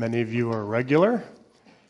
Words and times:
Many 0.00 0.20
of 0.20 0.32
you 0.32 0.52
are 0.52 0.64
regular. 0.64 1.24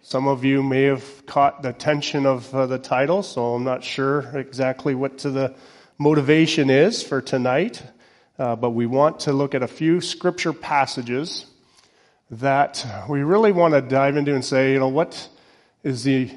Some 0.00 0.28
of 0.28 0.42
you 0.42 0.62
may 0.62 0.84
have 0.84 1.26
caught 1.26 1.60
the 1.60 1.74
tension 1.74 2.24
of 2.24 2.54
uh, 2.54 2.64
the 2.64 2.78
title, 2.78 3.22
so 3.22 3.52
I'm 3.54 3.64
not 3.64 3.84
sure 3.84 4.20
exactly 4.34 4.94
what 4.94 5.18
the 5.18 5.54
motivation 5.98 6.70
is 6.70 7.02
for 7.02 7.20
tonight. 7.20 7.82
Uh, 8.38 8.56
but 8.56 8.70
we 8.70 8.86
want 8.86 9.20
to 9.20 9.34
look 9.34 9.54
at 9.54 9.62
a 9.62 9.68
few 9.68 10.00
scripture 10.00 10.54
passages 10.54 11.44
that 12.30 12.82
we 13.10 13.20
really 13.24 13.52
want 13.52 13.74
to 13.74 13.82
dive 13.82 14.16
into 14.16 14.34
and 14.34 14.42
say, 14.42 14.72
you 14.72 14.78
know, 14.78 14.88
what 14.88 15.28
is 15.84 16.02
the 16.02 16.30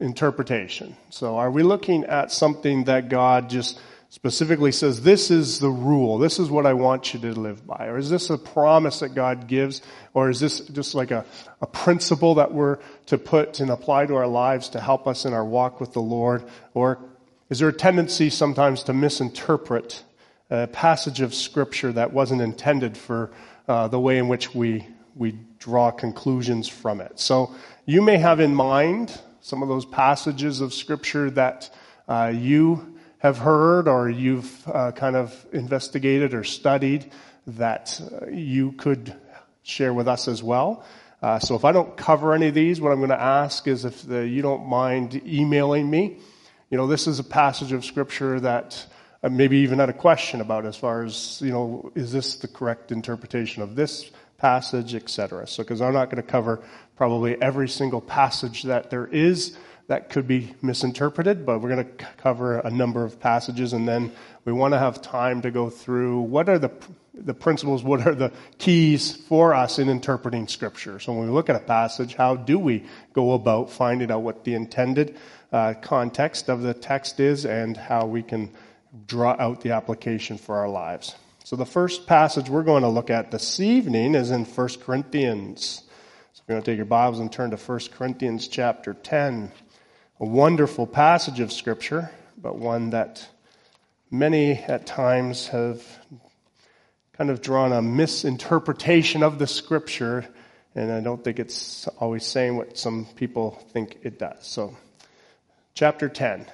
interpretation? 0.00 0.96
So, 1.10 1.38
are 1.38 1.50
we 1.50 1.64
looking 1.64 2.04
at 2.04 2.30
something 2.30 2.84
that 2.84 3.08
God 3.08 3.50
just 3.50 3.80
specifically 4.08 4.72
says, 4.72 5.02
this 5.02 5.30
is 5.30 5.58
the 5.58 5.68
rule, 5.68 6.18
this 6.18 6.38
is 6.38 6.48
what 6.48 6.66
I 6.66 6.72
want 6.74 7.12
you 7.12 7.20
to 7.20 7.32
live 7.32 7.66
by? 7.66 7.86
Or 7.86 7.98
is 7.98 8.08
this 8.08 8.30
a 8.30 8.38
promise 8.38 9.00
that 9.00 9.10
God 9.10 9.48
gives? 9.48 9.82
Or 10.14 10.30
is 10.30 10.40
this 10.40 10.60
just 10.60 10.94
like 10.94 11.10
a, 11.10 11.24
a 11.60 11.66
principle 11.66 12.36
that 12.36 12.52
we're 12.52 12.78
to 13.06 13.18
put 13.18 13.60
and 13.60 13.70
apply 13.70 14.06
to 14.06 14.14
our 14.14 14.26
lives 14.26 14.70
to 14.70 14.80
help 14.80 15.06
us 15.06 15.24
in 15.24 15.32
our 15.32 15.44
walk 15.44 15.80
with 15.80 15.92
the 15.92 16.00
Lord? 16.00 16.44
Or 16.72 16.98
is 17.50 17.58
there 17.58 17.68
a 17.68 17.72
tendency 17.72 18.30
sometimes 18.30 18.84
to 18.84 18.92
misinterpret 18.92 20.02
a 20.50 20.68
passage 20.68 21.20
of 21.20 21.34
Scripture 21.34 21.92
that 21.92 22.12
wasn't 22.12 22.40
intended 22.40 22.96
for 22.96 23.32
uh, 23.66 23.88
the 23.88 23.98
way 23.98 24.18
in 24.18 24.28
which 24.28 24.54
we, 24.54 24.86
we 25.16 25.38
draw 25.58 25.90
conclusions 25.90 26.68
from 26.68 27.00
it? 27.00 27.18
So 27.18 27.54
you 27.84 28.02
may 28.02 28.18
have 28.18 28.38
in 28.38 28.54
mind 28.54 29.20
some 29.40 29.62
of 29.62 29.68
those 29.68 29.84
passages 29.84 30.60
of 30.60 30.72
Scripture 30.72 31.30
that 31.30 31.70
uh, 32.08 32.32
you 32.34 32.95
have 33.18 33.38
heard 33.38 33.88
or 33.88 34.08
you've 34.08 34.68
uh, 34.68 34.92
kind 34.92 35.16
of 35.16 35.46
investigated 35.52 36.34
or 36.34 36.44
studied 36.44 37.10
that 37.46 38.00
uh, 38.00 38.26
you 38.26 38.72
could 38.72 39.14
share 39.62 39.92
with 39.92 40.08
us 40.08 40.28
as 40.28 40.42
well. 40.42 40.84
Uh, 41.22 41.38
so 41.38 41.54
if 41.54 41.64
I 41.64 41.72
don't 41.72 41.96
cover 41.96 42.34
any 42.34 42.48
of 42.48 42.54
these, 42.54 42.80
what 42.80 42.92
I'm 42.92 42.98
going 42.98 43.10
to 43.10 43.20
ask 43.20 43.66
is 43.66 43.84
if 43.84 44.06
the, 44.06 44.26
you 44.26 44.42
don't 44.42 44.66
mind 44.66 45.20
emailing 45.26 45.88
me. 45.88 46.18
You 46.70 46.76
know, 46.76 46.86
this 46.86 47.06
is 47.06 47.18
a 47.18 47.24
passage 47.24 47.72
of 47.72 47.84
Scripture 47.84 48.38
that 48.40 48.86
uh, 49.22 49.28
maybe 49.28 49.58
even 49.58 49.78
had 49.78 49.88
a 49.88 49.94
question 49.94 50.40
about 50.40 50.66
as 50.66 50.76
far 50.76 51.04
as, 51.04 51.40
you 51.42 51.50
know, 51.50 51.90
is 51.94 52.12
this 52.12 52.36
the 52.36 52.48
correct 52.48 52.92
interpretation 52.92 53.62
of 53.62 53.76
this 53.76 54.10
passage, 54.36 54.94
etc. 54.94 55.46
So, 55.46 55.62
because 55.62 55.80
I'm 55.80 55.94
not 55.94 56.10
going 56.10 56.22
to 56.22 56.28
cover 56.28 56.62
probably 56.96 57.40
every 57.40 57.68
single 57.68 58.00
passage 58.00 58.64
that 58.64 58.90
there 58.90 59.06
is 59.06 59.56
that 59.88 60.10
could 60.10 60.26
be 60.26 60.54
misinterpreted, 60.62 61.46
but 61.46 61.60
we're 61.60 61.68
going 61.68 61.86
to 61.86 62.06
cover 62.16 62.58
a 62.58 62.70
number 62.70 63.04
of 63.04 63.20
passages 63.20 63.72
and 63.72 63.86
then 63.86 64.12
we 64.44 64.52
want 64.52 64.74
to 64.74 64.78
have 64.78 65.00
time 65.00 65.42
to 65.42 65.50
go 65.50 65.70
through 65.70 66.20
what 66.22 66.48
are 66.48 66.58
the, 66.58 66.70
the 67.14 67.34
principles, 67.34 67.84
what 67.84 68.06
are 68.06 68.14
the 68.14 68.32
keys 68.58 69.14
for 69.14 69.54
us 69.54 69.78
in 69.78 69.88
interpreting 69.88 70.48
scripture. 70.48 70.98
So 70.98 71.12
when 71.12 71.26
we 71.26 71.32
look 71.32 71.48
at 71.48 71.56
a 71.56 71.60
passage, 71.60 72.14
how 72.14 72.34
do 72.34 72.58
we 72.58 72.84
go 73.12 73.32
about 73.32 73.70
finding 73.70 74.10
out 74.10 74.22
what 74.22 74.44
the 74.44 74.54
intended 74.54 75.16
uh, 75.52 75.74
context 75.80 76.48
of 76.48 76.62
the 76.62 76.74
text 76.74 77.20
is 77.20 77.46
and 77.46 77.76
how 77.76 78.06
we 78.06 78.22
can 78.22 78.50
draw 79.06 79.36
out 79.38 79.60
the 79.60 79.72
application 79.72 80.38
for 80.38 80.56
our 80.56 80.68
lives. 80.68 81.14
So 81.44 81.54
the 81.54 81.66
first 81.66 82.06
passage 82.06 82.48
we're 82.48 82.64
going 82.64 82.82
to 82.82 82.88
look 82.88 83.10
at 83.10 83.30
this 83.30 83.60
evening 83.60 84.14
is 84.14 84.32
in 84.32 84.44
1 84.44 84.68
Corinthians. 84.80 85.82
So 86.32 86.42
we're 86.46 86.54
going 86.54 86.62
to 86.62 86.70
take 86.72 86.76
your 86.76 86.86
Bibles 86.86 87.20
and 87.20 87.30
turn 87.30 87.50
to 87.50 87.56
1 87.56 87.80
Corinthians 87.92 88.48
chapter 88.48 88.94
10 88.94 89.52
a 90.18 90.24
wonderful 90.24 90.86
passage 90.86 91.40
of 91.40 91.52
Scripture, 91.52 92.10
but 92.38 92.56
one 92.56 92.90
that 92.90 93.28
many 94.10 94.52
at 94.52 94.86
times 94.86 95.48
have 95.48 95.82
kind 97.12 97.28
of 97.28 97.42
drawn 97.42 97.70
a 97.72 97.82
misinterpretation 97.82 99.22
of 99.22 99.38
the 99.38 99.46
Scripture, 99.46 100.26
and 100.74 100.90
I 100.90 101.00
don't 101.00 101.22
think 101.22 101.38
it's 101.38 101.86
always 102.00 102.24
saying 102.24 102.56
what 102.56 102.78
some 102.78 103.06
people 103.16 103.62
think 103.72 103.98
it 104.04 104.18
does. 104.18 104.38
So, 104.46 104.74
chapter 105.74 106.08
10, 106.08 106.46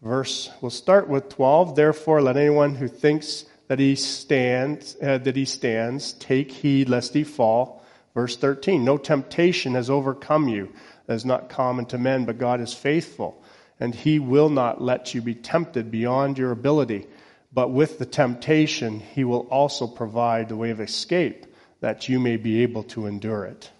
verse, 0.00 0.48
we'll 0.62 0.70
start 0.70 1.06
with 1.06 1.28
12. 1.28 1.76
Therefore, 1.76 2.22
let 2.22 2.38
anyone 2.38 2.76
who 2.76 2.88
thinks 2.88 3.44
that 3.68 3.78
he 3.78 3.94
stands, 3.94 4.96
uh, 5.02 5.18
that 5.18 5.36
he 5.36 5.44
stands, 5.44 6.14
take 6.14 6.50
heed 6.50 6.88
lest 6.88 7.12
he 7.12 7.24
fall. 7.24 7.84
Verse 8.14 8.38
13, 8.38 8.82
no 8.82 8.96
temptation 8.96 9.74
has 9.74 9.90
overcome 9.90 10.48
you 10.48 10.72
that 11.06 11.14
is 11.14 11.24
not 11.24 11.48
common 11.48 11.86
to 11.86 11.98
men, 11.98 12.24
but 12.24 12.38
God 12.38 12.60
is 12.60 12.74
faithful, 12.74 13.42
and 13.78 13.94
he 13.94 14.18
will 14.18 14.48
not 14.48 14.80
let 14.80 15.14
you 15.14 15.22
be 15.22 15.34
tempted 15.34 15.90
beyond 15.90 16.38
your 16.38 16.50
ability. 16.50 17.06
But 17.52 17.70
with 17.70 17.98
the 17.98 18.06
temptation, 18.06 19.00
he 19.00 19.24
will 19.24 19.46
also 19.48 19.86
provide 19.86 20.48
the 20.48 20.56
way 20.56 20.70
of 20.70 20.80
escape 20.80 21.46
that 21.80 22.08
you 22.08 22.18
may 22.18 22.36
be 22.36 22.62
able 22.62 22.82
to 22.84 23.06
endure 23.06 23.44
it. 23.44 23.70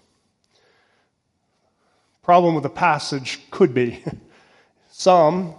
Problem 2.23 2.55
with 2.55 2.63
the 2.63 2.69
passage 2.69 3.39
could 3.51 3.73
be 3.73 4.03
some 4.91 5.53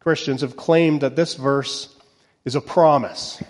Christians 0.00 0.42
have 0.42 0.56
claimed 0.56 1.00
that 1.00 1.16
this 1.16 1.34
verse 1.34 1.94
is 2.44 2.54
a 2.54 2.60
promise. 2.60 3.42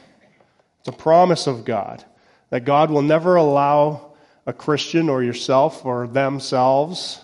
It's 0.81 0.89
a 0.89 0.93
promise 0.93 1.47
of 1.47 1.65
God 1.65 2.05
that 2.51 2.65
God 2.65 2.91
will 2.91 3.03
never 3.03 3.37
allow 3.37 4.13
a 4.47 4.53
Christian 4.53 5.09
or 5.09 5.23
yourself 5.23 5.85
or 5.85 6.07
themselves 6.07 7.21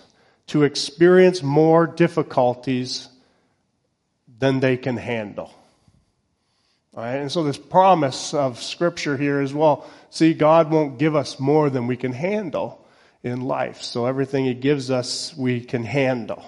to 0.49 0.63
experience 0.63 1.43
more 1.43 1.87
difficulties 1.87 3.09
than 4.39 4.61
they 4.61 4.77
can 4.77 4.97
handle. 4.97 5.53
And 6.97 7.31
so 7.33 7.43
this 7.43 7.59
promise 7.59 8.35
of 8.35 8.63
scripture 8.63 9.17
here 9.17 9.41
is 9.41 9.53
well, 9.53 9.87
see, 10.11 10.33
God 10.33 10.71
won't 10.71 10.99
give 10.99 11.17
us 11.17 11.41
more 11.41 11.69
than 11.71 11.87
we 11.87 11.97
can 11.97 12.13
handle 12.13 12.87
in 13.23 13.41
life. 13.41 13.83
So 13.83 14.07
everything 14.07 14.45
he 14.45 14.55
gives 14.55 14.91
us, 14.91 15.35
we 15.37 15.61
can 15.61 15.83
handle. 15.83 16.45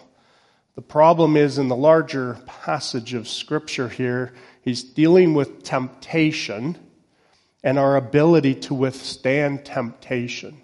The 0.76 0.82
problem 0.82 1.36
is 1.36 1.58
in 1.58 1.68
the 1.68 1.76
larger 1.76 2.34
passage 2.46 3.14
of 3.14 3.26
scripture 3.26 3.88
here, 3.88 4.34
he's 4.62 4.84
dealing 4.84 5.32
with 5.32 5.62
temptation 5.62 6.78
and 7.64 7.78
our 7.78 7.96
ability 7.96 8.54
to 8.54 8.74
withstand 8.74 9.64
temptation. 9.64 10.60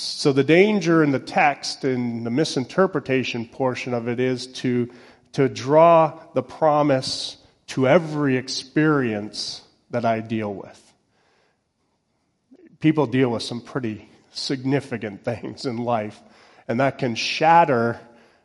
So 0.00 0.32
the 0.32 0.42
danger 0.42 1.04
in 1.04 1.10
the 1.10 1.18
text 1.18 1.84
and 1.84 2.24
the 2.24 2.30
misinterpretation 2.30 3.44
portion 3.44 3.92
of 3.92 4.08
it 4.08 4.18
is 4.18 4.46
to, 4.46 4.90
to 5.32 5.46
draw 5.46 6.18
the 6.32 6.42
promise 6.42 7.36
to 7.66 7.86
every 7.86 8.38
experience 8.38 9.60
that 9.90 10.06
I 10.06 10.20
deal 10.20 10.54
with. 10.54 10.94
People 12.80 13.06
deal 13.06 13.28
with 13.28 13.42
some 13.42 13.60
pretty 13.60 14.08
significant 14.32 15.22
things 15.24 15.66
in 15.66 15.76
life, 15.76 16.18
and 16.66 16.80
that 16.80 16.96
can 16.96 17.14
shatter 17.14 18.00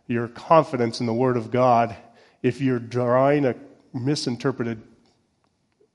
your 0.07 0.27
confidence 0.27 0.99
in 0.99 1.05
the 1.05 1.13
Word 1.13 1.37
of 1.37 1.51
God 1.51 1.95
if 2.43 2.59
you're 2.59 2.79
drawing 2.79 3.45
a 3.45 3.55
misinterpreted 3.93 4.81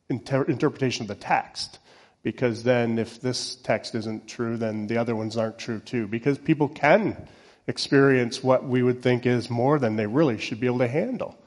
inter- 0.08 0.44
interpretation 0.44 1.02
of 1.04 1.08
the 1.08 1.14
text 1.16 1.80
because 2.22 2.62
then 2.62 2.98
if 2.98 3.20
this 3.20 3.56
text 3.56 3.94
isn't 3.94 4.28
true, 4.28 4.56
then 4.56 4.86
the 4.86 4.98
other 4.98 5.16
ones 5.16 5.36
aren't 5.36 5.58
true 5.58 5.80
too. 5.80 6.06
Because 6.06 6.38
people 6.38 6.68
can 6.68 7.16
experience 7.66 8.42
what 8.42 8.64
we 8.64 8.82
would 8.82 9.02
think 9.02 9.26
is 9.26 9.48
more 9.48 9.78
than 9.78 9.96
they 9.96 10.06
really 10.06 10.38
should 10.38 10.60
be 10.60 10.66
able 10.66 10.80
to 10.80 10.88
handle. 10.88 11.38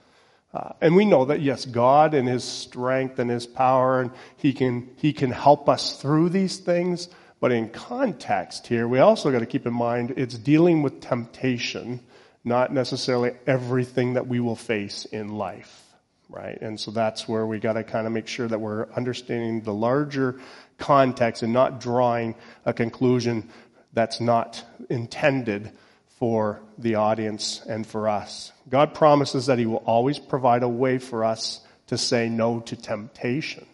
Uh, 0.54 0.74
and 0.82 0.96
we 0.96 1.06
know 1.06 1.26
that 1.26 1.42
yes, 1.42 1.66
God 1.66 2.14
and 2.14 2.28
His 2.28 2.44
strength 2.44 3.20
and 3.20 3.30
His 3.30 3.46
power, 3.46 4.02
and 4.02 4.12
He 4.38 4.54
can 4.54 4.90
He 4.98 5.14
can 5.14 5.32
help 5.32 5.68
us 5.68 6.00
through 6.02 6.30
these 6.30 6.58
things. 6.58 7.10
But 7.40 7.52
in 7.52 7.70
context 7.70 8.68
here, 8.68 8.88
we 8.88 9.00
also 9.00 9.32
got 9.32 9.40
to 9.40 9.46
keep 9.46 9.66
in 9.66 9.74
mind 9.74 10.14
it's 10.16 10.38
dealing 10.38 10.82
with 10.82 11.02
temptation, 11.02 12.00
not 12.44 12.72
necessarily 12.72 13.34
everything 13.46 14.14
that 14.14 14.28
we 14.28 14.40
will 14.40 14.56
face 14.56 15.06
in 15.06 15.30
life 15.30 15.83
right? 16.30 16.60
And 16.62 16.80
so 16.80 16.92
that's 16.92 17.28
where 17.28 17.46
we 17.46 17.60
got 17.60 17.74
to 17.74 17.84
kind 17.84 18.08
of 18.08 18.14
make 18.14 18.28
sure 18.28 18.48
that 18.48 18.60
we're 18.60 18.88
understanding 18.94 19.62
the 19.62 19.74
larger 19.74 20.40
context 20.78 21.44
and 21.44 21.54
not 21.54 21.80
drawing 21.80 22.36
a 22.66 22.74
conclusion 22.74 23.50
that's 23.94 24.20
not 24.20 24.64
intended 24.90 25.72
for 26.18 26.62
the 26.78 26.96
audience 26.96 27.62
and 27.68 27.86
for 27.86 28.08
us. 28.08 28.52
God 28.70 28.94
promises 28.94 29.48
that 29.48 29.60
He 29.60 29.66
will 29.66 29.84
always 29.86 30.20
provide 30.20 30.64
a 30.64 30.68
way 30.68 30.98
for 30.98 31.24
us 31.24 31.62
to 31.88 31.98
say 31.98 32.30
no 32.30 32.60
to 32.62 32.76
temptation. 32.76 33.66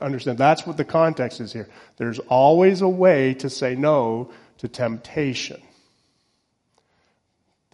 Understand, 0.00 0.36
that's 0.36 0.66
what 0.66 0.76
the 0.76 0.84
context 0.84 1.40
is 1.40 1.52
here. 1.52 1.68
There's 1.96 2.18
always 2.18 2.82
a 2.82 2.88
way 2.88 3.34
to 3.34 3.48
say 3.48 3.74
no 3.74 4.30
to 4.58 4.68
temptation. 4.68 5.62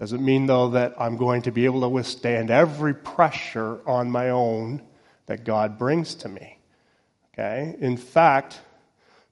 Doesn't 0.00 0.24
mean, 0.24 0.46
though, 0.46 0.70
that 0.70 0.94
I'm 0.98 1.16
going 1.16 1.42
to 1.42 1.52
be 1.52 1.66
able 1.66 1.82
to 1.82 1.88
withstand 1.88 2.50
every 2.50 2.94
pressure 2.94 3.78
on 3.86 4.10
my 4.10 4.30
own 4.30 4.82
that 5.26 5.44
God 5.44 5.78
brings 5.78 6.16
to 6.16 6.28
me. 6.28 6.58
Okay? 7.34 7.76
In 7.78 7.96
fact, 7.96 8.58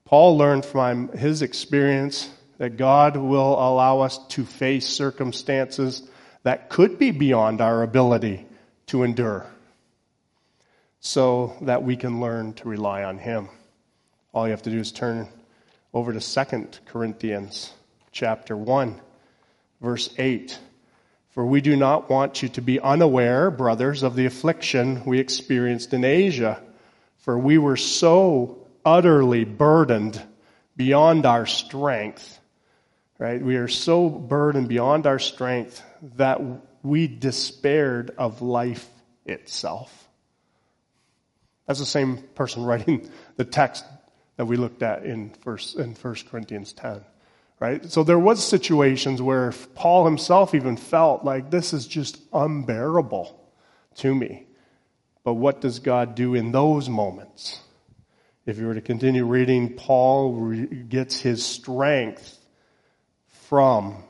Paul 0.04 0.38
learned 0.38 0.64
from 0.64 1.08
his 1.08 1.42
experience 1.42 2.30
that 2.58 2.76
God 2.76 3.16
will 3.16 3.54
allow 3.54 4.00
us 4.00 4.18
to 4.28 4.44
face 4.44 4.86
circumstances 4.86 6.08
that 6.42 6.68
could 6.68 6.98
be 6.98 7.12
beyond 7.12 7.60
our 7.60 7.82
ability 7.82 8.46
to 8.86 9.02
endure 9.04 9.46
so 11.00 11.56
that 11.62 11.82
we 11.82 11.96
can 11.96 12.20
learn 12.20 12.52
to 12.54 12.68
rely 12.68 13.04
on 13.04 13.18
Him. 13.18 13.48
All 14.32 14.46
you 14.46 14.50
have 14.50 14.62
to 14.62 14.70
do 14.70 14.78
is 14.78 14.92
turn 14.92 15.28
over 15.94 16.12
to 16.12 16.20
2 16.20 16.68
Corinthians 16.86 17.72
chapter 18.12 18.56
1, 18.56 19.00
verse 19.80 20.10
8. 20.18 20.58
For 21.30 21.46
we 21.46 21.60
do 21.60 21.76
not 21.76 22.10
want 22.10 22.42
you 22.42 22.48
to 22.50 22.60
be 22.60 22.80
unaware, 22.80 23.50
brothers, 23.50 24.02
of 24.02 24.16
the 24.16 24.26
affliction 24.26 25.04
we 25.04 25.20
experienced 25.20 25.94
in 25.94 26.04
Asia. 26.04 26.60
For 27.18 27.38
we 27.38 27.58
were 27.58 27.76
so 27.76 28.66
utterly 28.84 29.44
burdened 29.44 30.20
beyond 30.76 31.26
our 31.26 31.46
strength, 31.46 32.40
right? 33.18 33.40
We 33.42 33.56
are 33.56 33.68
so 33.68 34.08
burdened 34.08 34.68
beyond 34.68 35.06
our 35.06 35.18
strength 35.18 35.82
that 36.16 36.40
we 36.82 37.06
despaired 37.06 38.12
of 38.16 38.42
life 38.42 38.88
itself. 39.26 40.08
That's 41.66 41.80
the 41.80 41.86
same 41.86 42.18
person 42.34 42.64
writing 42.64 43.08
the 43.36 43.44
text 43.44 43.84
that 44.36 44.46
we 44.46 44.56
looked 44.56 44.82
at 44.82 45.04
in 45.04 45.30
first 45.42 45.76
in 45.76 45.94
1 45.94 46.14
Corinthians 46.30 46.72
10 46.72 47.04
right? 47.60 47.84
So 47.90 48.04
there 48.04 48.18
was 48.18 48.44
situations 48.44 49.20
where 49.20 49.52
Paul 49.74 50.04
himself 50.04 50.54
even 50.54 50.76
felt 50.76 51.24
like 51.24 51.50
this 51.50 51.72
is 51.72 51.86
just 51.86 52.20
unbearable 52.32 53.38
to 53.96 54.14
me. 54.14 54.46
But 55.24 55.34
what 55.34 55.60
does 55.60 55.80
God 55.80 56.14
do 56.14 56.34
in 56.34 56.52
those 56.52 56.88
moments? 56.88 57.60
If 58.46 58.58
you 58.58 58.66
were 58.66 58.74
to 58.74 58.80
continue 58.80 59.26
reading, 59.26 59.74
Paul 59.74 60.54
gets 60.88 61.20
his 61.20 61.44
strength 61.44 62.38
from 63.26 64.04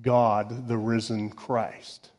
God, 0.00 0.68
the 0.68 0.78
risen 0.78 1.30
Christ. 1.30 2.10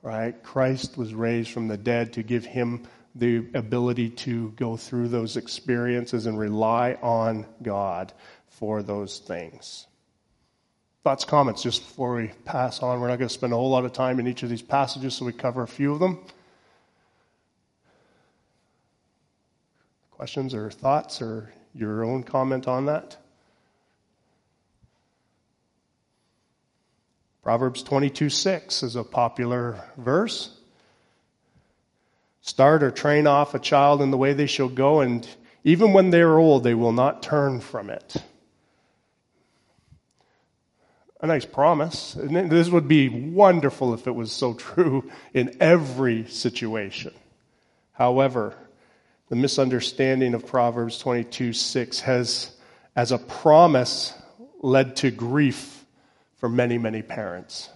Right? 0.00 0.42
Christ 0.42 0.96
was 0.96 1.14
raised 1.14 1.50
from 1.50 1.68
the 1.68 1.76
dead 1.76 2.14
to 2.14 2.24
give 2.24 2.44
him 2.44 2.88
the 3.14 3.46
ability 3.54 4.08
to 4.08 4.50
go 4.52 4.76
through 4.76 5.08
those 5.08 5.36
experiences 5.36 6.26
and 6.26 6.36
rely 6.38 6.94
on 7.02 7.46
God 7.62 8.12
for 8.62 8.80
those 8.80 9.18
things. 9.18 9.88
Thoughts, 11.02 11.24
comments, 11.24 11.64
just 11.64 11.82
before 11.82 12.14
we 12.14 12.28
pass 12.44 12.80
on. 12.80 13.00
We're 13.00 13.08
not 13.08 13.18
going 13.18 13.26
to 13.26 13.34
spend 13.34 13.52
a 13.52 13.56
whole 13.56 13.70
lot 13.70 13.84
of 13.84 13.92
time 13.92 14.20
in 14.20 14.28
each 14.28 14.44
of 14.44 14.50
these 14.50 14.62
passages, 14.62 15.14
so 15.14 15.24
we 15.24 15.32
cover 15.32 15.64
a 15.64 15.66
few 15.66 15.92
of 15.92 15.98
them. 15.98 16.24
Questions 20.12 20.54
or 20.54 20.70
thoughts 20.70 21.20
or 21.20 21.52
your 21.74 22.04
own 22.04 22.22
comment 22.22 22.68
on 22.68 22.86
that? 22.86 23.16
Proverbs 27.42 27.82
22 27.82 28.30
6 28.30 28.84
is 28.84 28.94
a 28.94 29.02
popular 29.02 29.82
verse. 29.96 30.56
Start 32.42 32.84
or 32.84 32.92
train 32.92 33.26
off 33.26 33.56
a 33.56 33.58
child 33.58 34.00
in 34.00 34.12
the 34.12 34.16
way 34.16 34.34
they 34.34 34.46
shall 34.46 34.68
go, 34.68 35.00
and 35.00 35.26
even 35.64 35.92
when 35.92 36.10
they 36.10 36.20
are 36.20 36.38
old, 36.38 36.62
they 36.62 36.74
will 36.74 36.92
not 36.92 37.24
turn 37.24 37.58
from 37.58 37.90
it 37.90 38.22
a 41.22 41.26
nice 41.28 41.44
promise. 41.44 42.16
This 42.18 42.68
would 42.68 42.88
be 42.88 43.08
wonderful 43.08 43.94
if 43.94 44.08
it 44.08 44.14
was 44.14 44.32
so 44.32 44.54
true 44.54 45.10
in 45.32 45.56
every 45.60 46.26
situation. 46.26 47.14
However, 47.92 48.54
the 49.28 49.36
misunderstanding 49.36 50.34
of 50.34 50.46
Proverbs 50.46 50.98
22 50.98 51.52
6 51.52 52.00
has, 52.00 52.50
as 52.96 53.12
a 53.12 53.18
promise, 53.18 54.12
led 54.60 54.96
to 54.96 55.12
grief 55.12 55.84
for 56.36 56.48
many, 56.48 56.76
many 56.76 57.02
parents. 57.02 57.70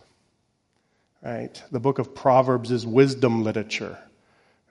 Right? 1.22 1.62
The 1.70 1.80
book 1.80 2.00
of 2.00 2.14
Proverbs 2.14 2.72
is 2.72 2.84
wisdom 2.84 3.44
literature. 3.44 3.96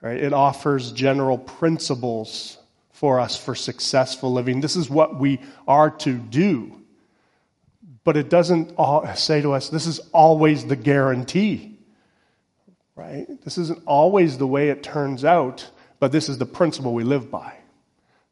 Right? 0.02 0.22
It 0.22 0.34
offers 0.34 0.92
general 0.92 1.38
principles 1.38 2.58
for 2.92 3.20
us 3.20 3.36
for 3.42 3.54
successful 3.54 4.32
living. 4.32 4.60
This 4.60 4.76
is 4.76 4.90
what 4.90 5.18
we 5.18 5.40
are 5.66 5.90
to 5.90 6.12
do 6.12 6.82
but 8.06 8.16
it 8.16 8.30
doesn't 8.30 8.72
say 9.16 9.42
to 9.42 9.52
us, 9.52 9.68
this 9.68 9.84
is 9.84 9.98
always 10.12 10.64
the 10.64 10.76
guarantee. 10.76 11.76
Right? 12.94 13.26
This 13.42 13.58
isn't 13.58 13.82
always 13.84 14.38
the 14.38 14.46
way 14.46 14.68
it 14.68 14.84
turns 14.84 15.24
out, 15.24 15.68
but 15.98 16.12
this 16.12 16.28
is 16.28 16.38
the 16.38 16.46
principle 16.46 16.94
we 16.94 17.02
live 17.02 17.32
by. 17.32 17.54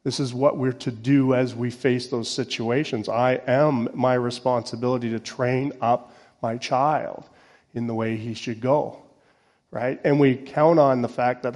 This 0.05 0.21
is 0.21 0.33
what 0.33 0.57
we're 0.57 0.71
to 0.71 0.91
do 0.91 1.33
as 1.33 1.53
we 1.53 1.71
face 1.71 2.07
those 2.07 2.29
situations. 2.29 3.09
I 3.09 3.41
am 3.47 3.89
my 3.93 4.13
responsibility 4.13 5.09
to 5.09 5.19
train 5.19 5.73
up 5.81 6.15
my 6.41 6.55
child 6.55 7.27
in 7.73 7.85
the 7.85 7.93
way 7.93 8.15
he 8.15 8.33
should 8.33 8.61
go. 8.61 9.03
Right? 9.71 9.99
And 10.05 10.21
we 10.21 10.37
count 10.37 10.79
on 10.79 11.01
the 11.01 11.09
fact 11.09 11.43
that, 11.43 11.55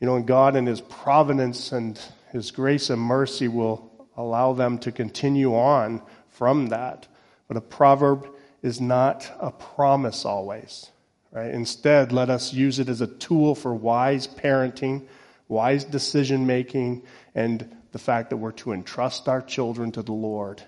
you 0.00 0.06
know, 0.06 0.20
God 0.20 0.54
in 0.54 0.66
his 0.66 0.82
providence 0.82 1.72
and 1.72 1.98
his 2.30 2.50
grace 2.50 2.90
and 2.90 3.00
mercy 3.00 3.48
will 3.48 3.90
allow 4.18 4.52
them 4.52 4.76
to 4.80 4.92
continue 4.92 5.54
on 5.54 6.02
from 6.28 6.66
that. 6.66 7.06
But 7.48 7.56
a 7.56 7.60
proverb 7.60 8.28
is 8.62 8.80
not 8.80 9.30
a 9.40 9.50
promise 9.50 10.24
always. 10.24 10.90
Right? 11.30 11.50
Instead, 11.50 12.12
let 12.12 12.30
us 12.30 12.52
use 12.52 12.78
it 12.78 12.88
as 12.88 13.00
a 13.00 13.06
tool 13.06 13.54
for 13.54 13.74
wise 13.74 14.26
parenting, 14.26 15.06
wise 15.48 15.84
decision 15.84 16.46
making, 16.46 17.02
and 17.34 17.76
the 17.92 17.98
fact 17.98 18.30
that 18.30 18.36
we're 18.36 18.52
to 18.52 18.72
entrust 18.72 19.28
our 19.28 19.42
children 19.42 19.92
to 19.92 20.02
the 20.02 20.12
Lord. 20.12 20.62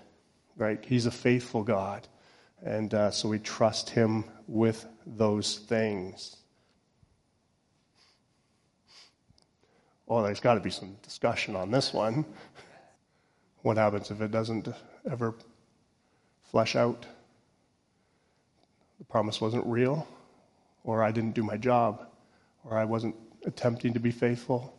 Right? 0.57 0.83
He's 0.83 1.05
a 1.05 1.11
faithful 1.11 1.63
God. 1.63 2.07
And 2.63 2.93
uh, 2.93 3.11
so 3.11 3.29
we 3.29 3.39
trust 3.39 3.89
Him 3.89 4.25
with 4.47 4.85
those 5.05 5.57
things. 5.57 6.35
Oh, 10.07 10.23
there's 10.23 10.39
got 10.39 10.53
to 10.53 10.59
be 10.59 10.69
some 10.69 10.95
discussion 11.03 11.55
on 11.55 11.69
this 11.69 11.93
one. 11.93 12.25
What 13.61 13.77
happens 13.77 14.09
if 14.11 14.21
it 14.21 14.31
doesn't 14.31 14.69
ever 15.09 15.35
flesh 16.51 16.75
out. 16.75 17.05
The 18.99 19.05
promise 19.05 19.39
wasn't 19.39 19.65
real, 19.65 20.07
or 20.83 21.03
I 21.03 21.11
didn't 21.11 21.35
do 21.35 21.43
my 21.43 21.57
job, 21.57 22.07
or 22.63 22.77
I 22.77 22.85
wasn't 22.85 23.15
attempting 23.45 23.93
to 23.93 23.99
be 23.99 24.11
faithful. 24.11 24.73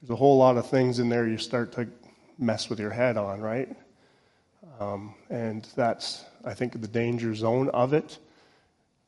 There's 0.00 0.10
a 0.10 0.16
whole 0.16 0.38
lot 0.38 0.56
of 0.56 0.68
things 0.68 0.98
in 0.98 1.08
there 1.08 1.26
you 1.26 1.38
start 1.38 1.72
to 1.72 1.88
mess 2.38 2.68
with 2.68 2.80
your 2.80 2.90
head 2.90 3.16
on, 3.16 3.40
right? 3.40 3.74
Um, 4.80 5.14
and 5.30 5.66
that's, 5.74 6.24
I 6.44 6.54
think, 6.54 6.80
the 6.80 6.88
danger 6.88 7.34
zone 7.34 7.68
of 7.70 7.92
it. 7.92 8.18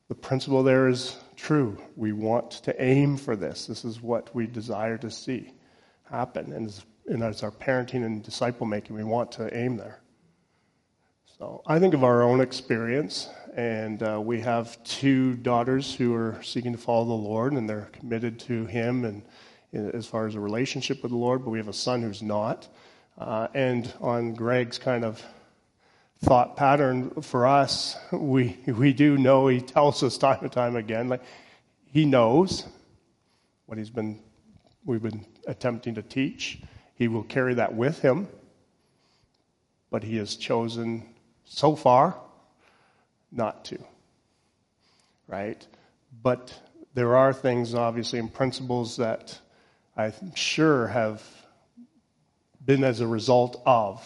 The 0.09 0.15
principle 0.15 0.63
there 0.63 0.89
is 0.89 1.17
true. 1.37 1.79
We 1.97 2.13
want 2.13 2.51
to 2.51 2.83
aim 2.83 3.17
for 3.17 3.37
this. 3.37 3.67
This 3.67 3.85
is 3.85 4.01
what 4.01 4.35
we 4.35 4.47
desire 4.47 4.97
to 4.99 5.11
see 5.11 5.53
happen. 6.11 6.53
And 6.53 6.73
and 7.09 7.23
as 7.23 7.43
our 7.43 7.51
parenting 7.51 8.05
and 8.05 8.23
disciple 8.23 8.67
making, 8.67 8.95
we 8.95 9.05
want 9.05 9.33
to 9.33 9.57
aim 9.57 9.77
there. 9.77 10.01
So 11.39 11.63
I 11.69 11.79
think 11.79 11.95
of 11.95 12.03
our 12.03 12.25
own 12.25 12.41
experience, 12.41 13.29
and 13.55 14.03
uh, 14.03 14.21
we 14.21 14.41
have 14.41 14.83
two 14.83 15.35
daughters 15.35 15.95
who 15.95 16.13
are 16.13 16.37
seeking 16.43 16.73
to 16.73 16.79
follow 16.79 17.05
the 17.05 17.13
Lord, 17.13 17.53
and 17.53 17.71
they're 17.71 17.89
committed 17.93 18.41
to 18.41 18.67
Him, 18.67 19.05
and 19.05 19.23
as 19.95 20.05
far 20.05 20.27
as 20.27 20.35
a 20.35 20.41
relationship 20.41 21.01
with 21.01 21.13
the 21.13 21.17
Lord. 21.17 21.45
But 21.45 21.51
we 21.51 21.59
have 21.59 21.69
a 21.69 21.73
son 21.73 22.03
who's 22.03 22.23
not. 22.23 22.67
Uh, 23.17 23.47
and 23.55 23.95
on 24.01 24.35
Greg's 24.35 24.79
kind 24.79 25.05
of 25.05 25.23
thought 26.25 26.57
pattern 26.57 27.11
for 27.23 27.47
us, 27.47 27.97
we 28.11 28.59
we 28.67 28.93
do 28.93 29.17
know 29.17 29.47
he 29.47 29.61
tells 29.61 30.03
us 30.03 30.19
time 30.19 30.41
and 30.43 30.51
time 30.51 30.75
again, 30.75 31.09
like 31.09 31.23
he 31.93 32.05
knows 32.05 32.67
what 33.67 33.79
he's 33.79 33.91
been 33.91 34.19
we've 34.85 35.05
been 35.05 35.25
attempting 35.47 35.95
to 35.95 36.03
teach. 36.03 36.59
He 36.97 37.07
will 37.07 37.23
carry 37.23 37.55
that 37.55 37.73
with 37.73 38.01
him, 38.01 38.27
but 39.93 40.03
he 40.03 40.17
has 40.17 40.35
chosen 40.35 41.15
so 41.49 41.75
far, 41.75 42.17
not 43.33 43.65
to. 43.67 43.79
Right? 45.27 45.67
But 46.23 46.53
there 46.95 47.17
are 47.17 47.33
things, 47.33 47.75
obviously, 47.75 48.19
and 48.19 48.33
principles 48.33 48.97
that 48.97 49.39
I'm 49.97 50.35
sure 50.35 50.87
have 50.89 51.23
been 52.65 52.85
as 52.85 53.01
a 53.01 53.07
result 53.07 53.61
of. 53.67 54.05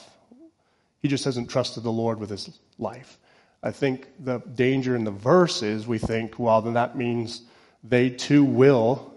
He 1.01 1.09
just 1.09 1.25
hasn't 1.25 1.51
trusted 1.51 1.83
the 1.83 1.93
Lord 1.93 2.19
with 2.19 2.31
his 2.31 2.59
life. 2.79 3.19
I 3.63 3.71
think 3.73 4.09
the 4.19 4.39
danger 4.39 4.97
in 4.97 5.05
the 5.05 5.11
verse 5.11 5.63
is 5.63 5.87
we 5.87 5.99
think, 5.99 6.39
well, 6.39 6.63
then 6.63 6.75
that 6.75 6.97
means 6.97 7.43
they 7.85 8.11
too 8.11 8.45
will 8.45 9.15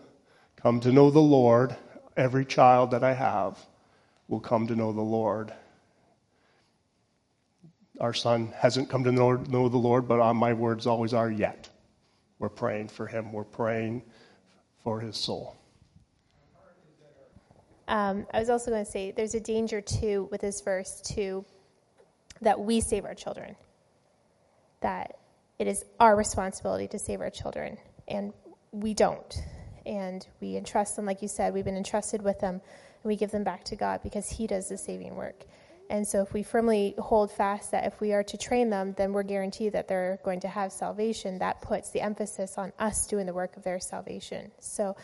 come 0.55 0.79
to 0.81 0.91
know 0.91 1.11
the 1.11 1.19
Lord. 1.19 1.75
Every 2.17 2.45
child 2.45 2.91
that 2.91 3.03
I 3.03 3.13
have 3.13 3.57
will 4.27 4.39
come 4.39 4.67
to 4.67 4.75
know 4.75 4.91
the 4.91 5.01
Lord 5.01 5.53
our 7.99 8.13
son 8.13 8.53
hasn't 8.57 8.89
come 8.89 9.03
to 9.03 9.11
know, 9.11 9.33
know 9.33 9.69
the 9.69 9.77
Lord, 9.77 10.07
but 10.07 10.33
my 10.33 10.53
words 10.53 10.87
always 10.87 11.13
are 11.13 11.29
yet. 11.29 11.69
We're 12.39 12.49
praying 12.49 12.89
for 12.89 13.07
him. 13.07 13.31
We're 13.31 13.43
praying 13.43 14.03
for 14.83 14.99
his 14.99 15.17
soul. 15.17 15.55
Um, 17.87 18.25
I 18.33 18.39
was 18.39 18.49
also 18.49 18.71
going 18.71 18.83
to 18.83 18.91
say 18.91 19.11
there's 19.11 19.35
a 19.35 19.39
danger 19.39 19.79
too 19.79 20.27
with 20.31 20.41
this 20.41 20.61
verse 20.61 21.01
too 21.01 21.45
that 22.41 22.59
we 22.59 22.81
save 22.81 23.05
our 23.05 23.13
children. 23.13 23.55
That 24.81 25.17
it 25.59 25.67
is 25.67 25.85
our 25.99 26.15
responsibility 26.15 26.87
to 26.89 26.99
save 26.99 27.21
our 27.21 27.29
children, 27.29 27.77
and 28.07 28.33
we 28.71 28.93
don't. 28.93 29.33
And 29.85 30.25
we 30.41 30.57
entrust 30.57 30.95
them, 30.95 31.05
like 31.05 31.21
you 31.21 31.27
said, 31.27 31.53
we've 31.53 31.63
been 31.63 31.77
entrusted 31.77 32.21
with 32.21 32.39
them, 32.39 32.55
and 32.55 33.03
we 33.03 33.15
give 33.15 33.31
them 33.31 33.43
back 33.43 33.63
to 33.65 33.75
God 33.75 34.01
because 34.03 34.29
He 34.29 34.47
does 34.47 34.67
the 34.67 34.77
saving 34.77 35.15
work. 35.15 35.45
And 35.89 36.07
so, 36.07 36.21
if 36.21 36.33
we 36.33 36.41
firmly 36.41 36.95
hold 36.97 37.31
fast 37.31 37.71
that 37.71 37.85
if 37.85 38.01
we 38.01 38.11
are 38.11 38.23
to 38.23 38.37
train 38.37 38.69
them, 38.69 38.93
then 38.97 39.13
we're 39.13 39.23
guaranteed 39.23 39.73
that 39.73 39.87
they're 39.87 40.19
going 40.23 40.39
to 40.41 40.47
have 40.47 40.71
salvation, 40.71 41.37
that 41.39 41.61
puts 41.61 41.91
the 41.91 42.01
emphasis 42.01 42.57
on 42.57 42.73
us 42.79 43.05
doing 43.05 43.25
the 43.25 43.33
work 43.33 43.55
of 43.55 43.63
their 43.63 43.79
salvation. 43.79 44.51
So, 44.59 44.95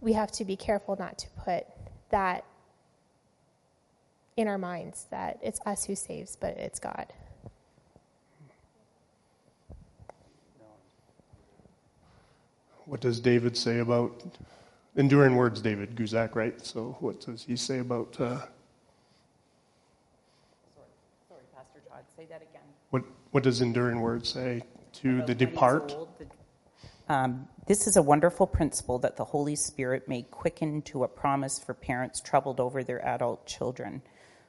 we 0.00 0.14
have 0.14 0.32
to 0.32 0.44
be 0.44 0.56
careful 0.56 0.96
not 0.98 1.18
to 1.18 1.28
put 1.44 1.66
that 2.08 2.44
in 4.36 4.48
our 4.48 4.58
minds 4.58 5.06
that 5.10 5.38
it's 5.42 5.60
us 5.66 5.84
who 5.84 5.94
saves, 5.94 6.36
but 6.36 6.56
it's 6.56 6.78
God. 6.78 7.12
What 12.86 13.00
does 13.00 13.20
David 13.20 13.56
say 13.56 13.78
about 13.78 14.24
enduring 14.96 15.36
words, 15.36 15.60
David 15.60 15.94
Guzik, 15.94 16.34
right? 16.34 16.64
So, 16.64 16.96
what 17.00 17.20
does 17.20 17.44
he 17.44 17.56
say 17.56 17.78
about. 17.78 18.16
Uh, 18.18 18.38
sorry, 18.38 18.48
sorry, 21.28 21.42
Pastor 21.54 21.80
Todd, 21.88 22.04
say 22.16 22.19
that 22.30 22.42
again. 22.42 22.62
What, 22.90 23.02
what 23.32 23.42
does 23.42 23.60
enduring 23.60 24.00
words 24.00 24.28
say 24.28 24.62
to 24.94 25.16
About 25.16 25.26
the 25.26 25.34
depart? 25.34 25.94
old, 25.96 26.08
the- 26.18 27.12
Um, 27.12 27.48
this 27.66 27.88
is 27.88 27.96
a 27.96 28.02
wonderful 28.02 28.46
principle 28.46 29.00
that 29.00 29.16
the 29.16 29.24
Holy 29.24 29.56
Spirit 29.56 30.06
may 30.06 30.22
quicken 30.22 30.80
to 30.82 31.02
a 31.02 31.08
promise 31.08 31.58
for 31.58 31.74
parents 31.74 32.20
troubled 32.20 32.60
over 32.60 32.84
their 32.84 33.04
adult 33.04 33.46
children. 33.46 34.02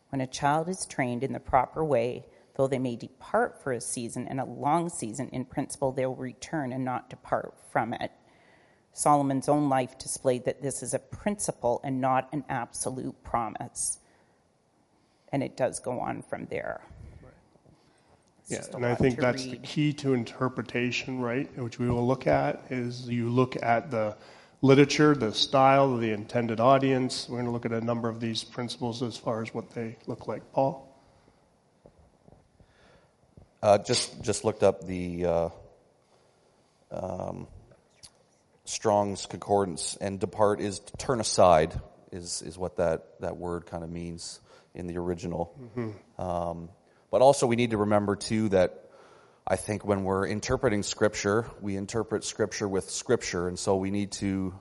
When 0.09 0.21
a 0.21 0.27
child 0.27 0.69
is 0.69 0.85
trained 0.85 1.23
in 1.23 1.33
the 1.33 1.39
proper 1.39 1.83
way, 1.83 2.27
though 2.55 2.67
they 2.67 2.77
may 2.77 2.95
depart 2.95 3.59
for 3.63 3.71
a 3.71 3.81
season 3.81 4.27
and 4.27 4.39
a 4.39 4.45
long 4.45 4.87
season, 4.89 5.29
in 5.29 5.45
principle 5.45 5.91
they 5.91 6.05
will 6.05 6.15
return 6.15 6.71
and 6.71 6.85
not 6.85 7.09
depart 7.09 7.55
from 7.71 7.93
it. 7.93 8.11
Solomon's 8.93 9.49
own 9.49 9.69
life 9.69 9.97
displayed 9.97 10.45
that 10.45 10.61
this 10.61 10.83
is 10.83 10.93
a 10.93 10.99
principle 10.99 11.81
and 11.83 11.99
not 11.99 12.29
an 12.31 12.43
absolute 12.47 13.23
promise. 13.23 13.97
And 15.31 15.41
it 15.41 15.57
does 15.57 15.79
go 15.79 15.99
on 15.99 16.21
from 16.21 16.45
there. 16.47 16.81
It's 18.49 18.69
Yeah, 18.69 18.75
and 18.75 18.85
I 18.85 18.95
think 18.95 19.15
to 19.15 19.21
that's 19.21 19.45
the 19.45 19.57
key 19.57 19.93
to 19.93 20.13
interpretation, 20.13 21.19
right? 21.19 21.49
Which 21.57 21.79
we 21.79 21.89
will 21.89 22.05
look 22.05 22.27
at 22.27 22.63
is 22.69 23.07
you 23.07 23.29
look 23.29 23.61
at 23.61 23.91
the 23.91 24.15
literature, 24.61 25.15
the 25.15 25.33
style, 25.33 25.97
the 25.97 26.11
intended 26.11 26.59
audience. 26.59 27.27
We're 27.27 27.37
going 27.37 27.45
to 27.45 27.51
look 27.51 27.65
at 27.65 27.71
a 27.71 27.81
number 27.81 28.09
of 28.09 28.19
these 28.19 28.43
principles 28.43 29.01
as 29.01 29.17
far 29.17 29.41
as 29.41 29.53
what 29.53 29.71
they 29.71 29.97
look 30.07 30.27
like. 30.27 30.51
Paul? 30.53 30.87
Uh, 33.61 33.77
just 33.77 34.21
just 34.21 34.43
looked 34.43 34.63
up 34.63 34.85
the 34.87 35.25
uh, 35.25 35.49
um, 36.91 37.47
Strong's 38.65 39.25
concordance, 39.25 39.97
and 40.01 40.19
depart 40.19 40.59
is 40.59 40.79
to 40.79 40.97
turn 40.97 41.19
aside 41.19 41.79
is 42.11 42.41
is 42.41 42.57
what 42.57 42.77
that 42.77 43.19
that 43.21 43.37
word 43.37 43.65
kind 43.65 43.83
of 43.83 43.89
means 43.89 44.39
in 44.73 44.87
the 44.87 44.97
original. 44.97 45.55
Um, 46.17 46.69
but 47.11 47.21
also, 47.21 47.45
we 47.45 47.57
need 47.57 47.71
to 47.71 47.77
remember 47.77 48.15
too 48.15 48.49
that 48.49 48.89
I 49.45 49.57
think 49.57 49.83
when 49.85 50.03
we're 50.03 50.25
interpreting 50.25 50.81
Scripture, 50.81 51.45
we 51.59 51.75
interpret 51.75 52.23
Scripture 52.23 52.67
with 52.67 52.89
Scripture, 52.89 53.47
and 53.47 53.59
so 53.59 53.75
we 53.75 53.91
need 53.91 54.13
to 54.13 54.53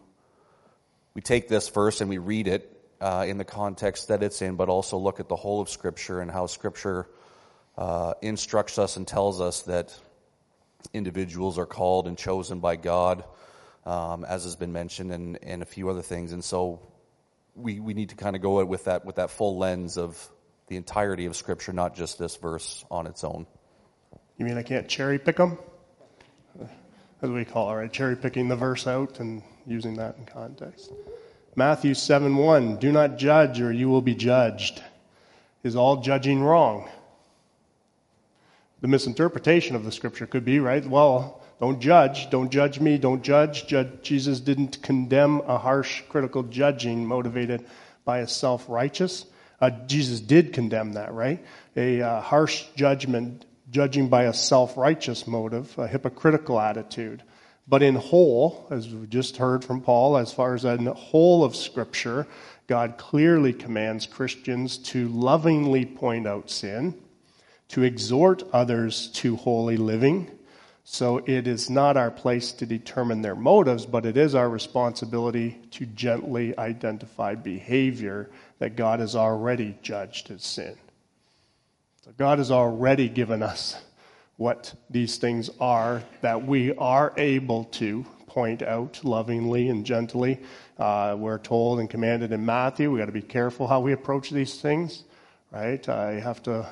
we 1.14 1.22
take 1.22 1.48
this 1.48 1.68
verse 1.68 2.00
and 2.00 2.10
we 2.10 2.18
read 2.18 2.48
it 2.48 2.76
uh, 3.00 3.24
in 3.26 3.38
the 3.38 3.44
context 3.44 4.08
that 4.08 4.22
it's 4.22 4.42
in, 4.42 4.56
but 4.56 4.68
also 4.68 4.98
look 4.98 5.20
at 5.20 5.28
the 5.28 5.36
whole 5.36 5.60
of 5.60 5.68
Scripture 5.68 6.20
and 6.20 6.30
how 6.30 6.46
Scripture 6.46 7.06
uh, 7.78 8.14
instructs 8.20 8.78
us 8.78 8.96
and 8.96 9.06
tells 9.06 9.40
us 9.40 9.62
that 9.62 9.98
individuals 10.92 11.58
are 11.58 11.66
called 11.66 12.06
and 12.06 12.18
chosen 12.18 12.60
by 12.60 12.76
God, 12.76 13.24
um, 13.86 14.24
as 14.24 14.44
has 14.44 14.56
been 14.56 14.72
mentioned, 14.72 15.12
and, 15.12 15.38
and 15.42 15.62
a 15.62 15.66
few 15.66 15.88
other 15.88 16.02
things. 16.02 16.32
And 16.32 16.44
so 16.44 16.80
we, 17.54 17.80
we 17.80 17.94
need 17.94 18.10
to 18.10 18.16
kind 18.16 18.36
of 18.36 18.42
go 18.42 18.64
with 18.64 18.84
that 18.84 19.04
with 19.04 19.16
that 19.16 19.30
full 19.30 19.58
lens 19.58 19.98
of 19.98 20.28
the 20.70 20.76
entirety 20.76 21.26
of 21.26 21.34
Scripture, 21.34 21.72
not 21.72 21.96
just 21.96 22.16
this 22.16 22.36
verse 22.36 22.84
on 22.92 23.08
its 23.08 23.24
own. 23.24 23.44
You 24.38 24.46
mean 24.46 24.56
I 24.56 24.62
can't 24.62 24.88
cherry 24.88 25.18
pick 25.18 25.36
them? 25.36 25.58
As 27.20 27.28
we 27.28 27.44
call 27.44 27.70
it, 27.72 27.74
right? 27.74 27.92
Cherry 27.92 28.16
picking 28.16 28.48
the 28.48 28.56
verse 28.56 28.86
out 28.86 29.18
and 29.18 29.42
using 29.66 29.96
that 29.96 30.16
in 30.16 30.26
context. 30.26 30.92
Matthew 31.56 31.92
7 31.92 32.36
1, 32.36 32.76
do 32.76 32.92
not 32.92 33.18
judge 33.18 33.60
or 33.60 33.72
you 33.72 33.88
will 33.88 34.00
be 34.00 34.14
judged. 34.14 34.80
Is 35.64 35.74
all 35.74 36.02
judging 36.02 36.40
wrong? 36.40 36.88
The 38.80 38.88
misinterpretation 38.88 39.74
of 39.74 39.84
the 39.84 39.92
scripture 39.92 40.26
could 40.26 40.44
be, 40.44 40.60
right? 40.60 40.86
Well, 40.86 41.42
don't 41.58 41.80
judge. 41.80 42.30
Don't 42.30 42.50
judge 42.50 42.78
me. 42.78 42.96
Don't 42.96 43.22
judge. 43.22 43.66
judge. 43.66 43.88
Jesus 44.02 44.38
didn't 44.38 44.80
condemn 44.82 45.40
a 45.40 45.58
harsh, 45.58 46.02
critical 46.08 46.44
judging 46.44 47.04
motivated 47.04 47.66
by 48.04 48.20
a 48.20 48.28
self 48.28 48.64
righteous. 48.68 49.26
Uh, 49.60 49.70
Jesus 49.86 50.20
did 50.20 50.52
condemn 50.52 50.94
that, 50.94 51.12
right? 51.12 51.44
A 51.76 52.00
uh, 52.00 52.20
harsh 52.20 52.64
judgment, 52.76 53.44
judging 53.70 54.08
by 54.08 54.24
a 54.24 54.32
self 54.32 54.76
righteous 54.76 55.26
motive, 55.26 55.76
a 55.78 55.86
hypocritical 55.86 56.58
attitude. 56.58 57.22
But 57.68 57.82
in 57.82 57.94
whole, 57.94 58.66
as 58.70 58.88
we 58.88 59.06
just 59.06 59.36
heard 59.36 59.64
from 59.64 59.80
Paul, 59.80 60.16
as 60.16 60.32
far 60.32 60.54
as 60.54 60.64
in 60.64 60.84
the 60.84 60.94
whole 60.94 61.44
of 61.44 61.54
Scripture, 61.54 62.26
God 62.66 62.98
clearly 62.98 63.52
commands 63.52 64.06
Christians 64.06 64.78
to 64.78 65.08
lovingly 65.08 65.84
point 65.84 66.26
out 66.26 66.50
sin, 66.50 66.94
to 67.68 67.82
exhort 67.82 68.42
others 68.52 69.08
to 69.14 69.36
holy 69.36 69.76
living. 69.76 70.30
So 70.92 71.18
it 71.18 71.46
is 71.46 71.70
not 71.70 71.96
our 71.96 72.10
place 72.10 72.50
to 72.50 72.66
determine 72.66 73.22
their 73.22 73.36
motives, 73.36 73.86
but 73.86 74.04
it 74.04 74.16
is 74.16 74.34
our 74.34 74.50
responsibility 74.50 75.56
to 75.70 75.86
gently 75.86 76.58
identify 76.58 77.36
behavior 77.36 78.28
that 78.58 78.74
God 78.74 78.98
has 78.98 79.14
already 79.14 79.78
judged 79.82 80.32
as 80.32 80.42
sin. 80.42 80.74
So 82.04 82.10
God 82.18 82.38
has 82.38 82.50
already 82.50 83.08
given 83.08 83.40
us 83.40 83.80
what 84.36 84.74
these 84.90 85.16
things 85.16 85.48
are 85.60 86.02
that 86.22 86.44
we 86.44 86.74
are 86.74 87.12
able 87.16 87.66
to 87.66 88.04
point 88.26 88.60
out 88.60 89.04
lovingly 89.04 89.68
and 89.68 89.86
gently. 89.86 90.40
Uh, 90.76 91.14
we're 91.16 91.38
told 91.38 91.78
and 91.78 91.88
commanded 91.88 92.32
in 92.32 92.44
Matthew, 92.44 92.90
we 92.90 92.98
got 92.98 93.06
to 93.06 93.12
be 93.12 93.22
careful 93.22 93.68
how 93.68 93.78
we 93.78 93.92
approach 93.92 94.30
these 94.30 94.60
things, 94.60 95.04
right? 95.52 95.88
I 95.88 96.18
have 96.18 96.42
to 96.42 96.68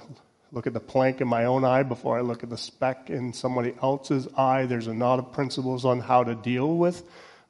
look 0.52 0.66
at 0.66 0.72
the 0.72 0.80
plank 0.80 1.20
in 1.20 1.28
my 1.28 1.44
own 1.44 1.64
eye 1.64 1.82
before 1.82 2.18
I 2.18 2.22
look 2.22 2.42
at 2.42 2.50
the 2.50 2.58
speck 2.58 3.10
in 3.10 3.32
somebody 3.32 3.74
else's 3.82 4.28
eye. 4.36 4.66
There's 4.66 4.86
a 4.86 4.94
lot 4.94 5.18
of 5.18 5.32
principles 5.32 5.84
on 5.84 6.00
how 6.00 6.24
to 6.24 6.34
deal 6.34 6.76
with 6.76 7.02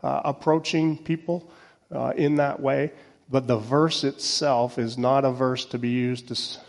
uh, 0.02 0.22
approaching 0.24 0.98
people 0.98 1.50
uh, 1.94 2.12
in 2.16 2.36
that 2.36 2.60
way. 2.60 2.92
But 3.30 3.46
the 3.46 3.58
verse 3.58 4.04
itself 4.04 4.78
is 4.78 4.96
not 4.96 5.24
a 5.24 5.30
verse 5.30 5.64
to 5.66 5.78
be 5.78 5.90
used 5.90 6.28
to. 6.28 6.60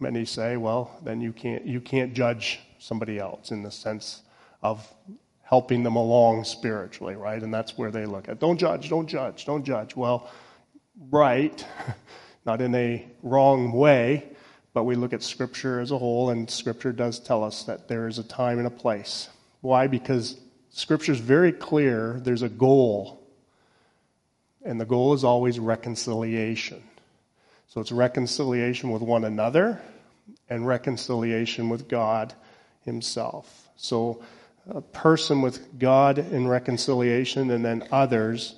Many 0.00 0.24
say, 0.24 0.56
well, 0.56 0.96
then 1.02 1.20
you 1.20 1.32
can't 1.32 1.66
you 1.66 1.80
can't 1.80 2.14
judge 2.14 2.60
somebody 2.78 3.18
else 3.18 3.50
in 3.50 3.62
the 3.62 3.70
sense 3.70 4.22
of 4.62 4.86
helping 5.42 5.82
them 5.82 5.96
along 5.96 6.44
spiritually, 6.44 7.16
right? 7.16 7.42
And 7.42 7.52
that's 7.52 7.78
where 7.78 7.90
they 7.90 8.04
look 8.04 8.28
at. 8.28 8.38
Don't 8.38 8.58
judge, 8.58 8.90
don't 8.90 9.06
judge, 9.06 9.46
don't 9.46 9.64
judge. 9.64 9.96
Well, 9.96 10.30
right, 11.10 11.64
not 12.46 12.60
in 12.60 12.74
a 12.74 13.08
wrong 13.22 13.72
way, 13.72 14.28
but 14.78 14.84
we 14.84 14.94
look 14.94 15.12
at 15.12 15.24
Scripture 15.24 15.80
as 15.80 15.90
a 15.90 15.98
whole, 15.98 16.30
and 16.30 16.48
Scripture 16.48 16.92
does 16.92 17.18
tell 17.18 17.42
us 17.42 17.64
that 17.64 17.88
there 17.88 18.06
is 18.06 18.20
a 18.20 18.22
time 18.22 18.58
and 18.58 18.66
a 18.68 18.70
place. 18.70 19.28
Why? 19.60 19.88
Because 19.88 20.38
Scripture 20.70 21.10
is 21.10 21.18
very 21.18 21.50
clear. 21.50 22.20
There's 22.22 22.42
a 22.42 22.48
goal, 22.48 23.20
and 24.64 24.80
the 24.80 24.84
goal 24.84 25.14
is 25.14 25.24
always 25.24 25.58
reconciliation. 25.58 26.80
So 27.66 27.80
it's 27.80 27.90
reconciliation 27.90 28.92
with 28.92 29.02
one 29.02 29.24
another 29.24 29.82
and 30.48 30.64
reconciliation 30.64 31.70
with 31.70 31.88
God 31.88 32.32
Himself. 32.84 33.68
So 33.74 34.22
a 34.70 34.80
person 34.80 35.42
with 35.42 35.76
God 35.80 36.20
in 36.20 36.46
reconciliation 36.46 37.50
and 37.50 37.64
then 37.64 37.82
others 37.90 38.54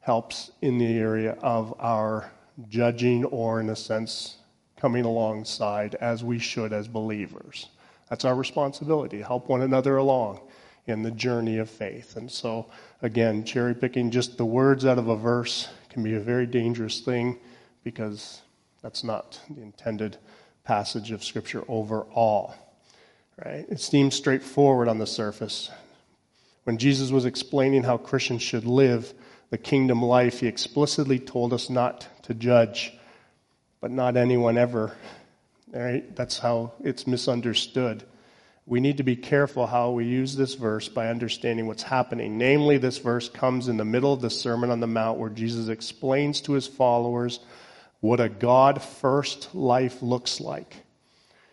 helps 0.00 0.52
in 0.62 0.78
the 0.78 0.96
area 0.96 1.32
of 1.42 1.78
our 1.78 2.32
judging 2.70 3.26
or, 3.26 3.60
in 3.60 3.68
a 3.68 3.76
sense, 3.76 4.38
coming 4.80 5.04
alongside 5.04 5.94
as 5.96 6.24
we 6.24 6.38
should 6.38 6.72
as 6.72 6.88
believers. 6.88 7.68
That's 8.08 8.24
our 8.24 8.34
responsibility, 8.34 9.20
help 9.20 9.48
one 9.48 9.62
another 9.62 9.96
along 9.96 10.40
in 10.86 11.02
the 11.02 11.10
journey 11.10 11.58
of 11.58 11.70
faith. 11.70 12.16
And 12.16 12.30
so, 12.30 12.66
again, 13.02 13.44
cherry 13.44 13.74
picking 13.74 14.10
just 14.10 14.36
the 14.36 14.44
words 14.44 14.84
out 14.84 14.98
of 14.98 15.08
a 15.08 15.16
verse 15.16 15.68
can 15.90 16.02
be 16.02 16.14
a 16.14 16.20
very 16.20 16.46
dangerous 16.46 17.00
thing 17.00 17.38
because 17.84 18.40
that's 18.82 19.04
not 19.04 19.38
the 19.50 19.62
intended 19.62 20.16
passage 20.64 21.10
of 21.10 21.22
Scripture 21.22 21.62
overall. 21.68 22.54
Right? 23.44 23.66
It 23.68 23.80
seems 23.80 24.14
straightforward 24.14 24.88
on 24.88 24.98
the 24.98 25.06
surface. 25.06 25.70
When 26.64 26.78
Jesus 26.78 27.10
was 27.10 27.24
explaining 27.24 27.84
how 27.84 27.96
Christians 27.96 28.42
should 28.42 28.64
live 28.64 29.14
the 29.50 29.58
kingdom 29.58 30.02
life, 30.02 30.40
he 30.40 30.46
explicitly 30.46 31.18
told 31.18 31.52
us 31.52 31.70
not 31.70 32.06
to 32.24 32.34
judge, 32.34 32.92
but 33.80 33.90
not 33.90 34.16
anyone 34.16 34.58
ever. 34.58 34.94
That's 35.72 36.38
how 36.38 36.72
it's 36.82 37.06
misunderstood. 37.06 38.04
We 38.66 38.80
need 38.80 38.98
to 38.98 39.02
be 39.02 39.16
careful 39.16 39.66
how 39.66 39.90
we 39.90 40.04
use 40.04 40.36
this 40.36 40.54
verse 40.54 40.88
by 40.88 41.08
understanding 41.08 41.66
what's 41.66 41.82
happening. 41.82 42.38
Namely, 42.38 42.78
this 42.78 42.98
verse 42.98 43.28
comes 43.28 43.68
in 43.68 43.78
the 43.78 43.84
middle 43.84 44.12
of 44.12 44.20
the 44.20 44.30
Sermon 44.30 44.70
on 44.70 44.80
the 44.80 44.86
Mount 44.86 45.18
where 45.18 45.30
Jesus 45.30 45.68
explains 45.68 46.40
to 46.42 46.52
his 46.52 46.66
followers 46.66 47.40
what 48.00 48.20
a 48.20 48.28
God 48.28 48.82
first 48.82 49.54
life 49.54 50.02
looks 50.02 50.40
like. 50.40 50.76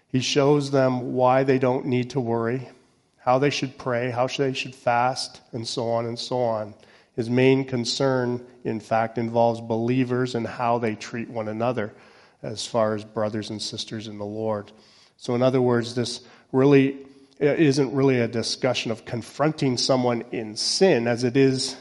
He 0.09 0.19
shows 0.19 0.71
them 0.71 1.13
why 1.13 1.43
they 1.43 1.59
don't 1.59 1.85
need 1.85 2.11
to 2.11 2.19
worry, 2.19 2.69
how 3.17 3.39
they 3.39 3.49
should 3.49 3.77
pray, 3.77 4.11
how 4.11 4.27
they 4.27 4.53
should 4.53 4.75
fast, 4.75 5.41
and 5.51 5.67
so 5.67 5.89
on 5.89 6.05
and 6.05 6.19
so 6.19 6.39
on. 6.39 6.73
His 7.15 7.29
main 7.29 7.65
concern, 7.65 8.45
in 8.63 8.79
fact, 8.79 9.17
involves 9.17 9.59
believers 9.59 10.35
and 10.35 10.45
how 10.45 10.77
they 10.77 10.95
treat 10.95 11.29
one 11.29 11.47
another 11.47 11.93
as 12.41 12.65
far 12.65 12.95
as 12.95 13.03
brothers 13.03 13.49
and 13.49 13.61
sisters 13.61 14.07
in 14.07 14.17
the 14.17 14.25
Lord. 14.25 14.71
So, 15.17 15.35
in 15.35 15.41
other 15.41 15.61
words, 15.61 15.95
this 15.95 16.21
really 16.51 16.97
isn't 17.39 17.93
really 17.93 18.19
a 18.19 18.27
discussion 18.27 18.91
of 18.91 19.05
confronting 19.05 19.77
someone 19.77 20.23
in 20.31 20.55
sin 20.55 21.07
as 21.07 21.23
it 21.23 21.37
is 21.37 21.75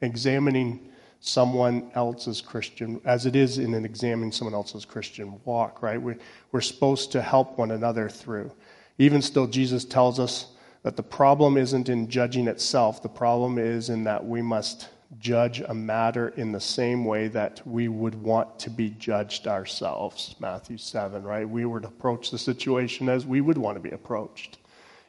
examining 0.00 0.92
someone 1.20 1.90
else's 1.94 2.40
Christian, 2.40 3.00
as 3.04 3.26
it 3.26 3.36
is 3.36 3.58
in 3.58 3.74
an 3.74 3.84
examining 3.84 4.32
someone 4.32 4.54
else's 4.54 4.84
Christian 4.84 5.40
walk, 5.44 5.82
right? 5.82 6.00
We, 6.00 6.16
we're 6.50 6.60
supposed 6.60 7.12
to 7.12 7.22
help 7.22 7.58
one 7.58 7.70
another 7.70 8.08
through. 8.08 8.52
Even 8.98 9.22
still, 9.22 9.46
Jesus 9.46 9.84
tells 9.84 10.18
us 10.18 10.46
that 10.82 10.96
the 10.96 11.02
problem 11.02 11.56
isn't 11.56 11.88
in 11.88 12.08
judging 12.08 12.48
itself, 12.48 13.02
the 13.02 13.08
problem 13.08 13.56
is 13.56 13.88
in 13.88 14.04
that 14.04 14.26
we 14.26 14.42
must 14.42 14.88
judge 15.18 15.60
a 15.60 15.74
matter 15.74 16.28
in 16.30 16.52
the 16.52 16.60
same 16.60 17.04
way 17.04 17.28
that 17.28 17.60
we 17.66 17.88
would 17.88 18.14
want 18.14 18.58
to 18.60 18.70
be 18.70 18.90
judged 18.90 19.46
ourselves. 19.46 20.34
Matthew 20.40 20.78
7, 20.78 21.22
right? 21.22 21.48
We 21.48 21.64
were 21.64 21.80
to 21.80 21.88
approach 21.88 22.30
the 22.30 22.38
situation 22.38 23.08
as 23.08 23.26
we 23.26 23.40
would 23.40 23.58
want 23.58 23.76
to 23.76 23.80
be 23.80 23.90
approached 23.90 24.58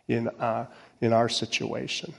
in, 0.07 0.27
uh, 0.27 0.67
in 1.01 1.13
our 1.13 1.29
situation. 1.29 2.13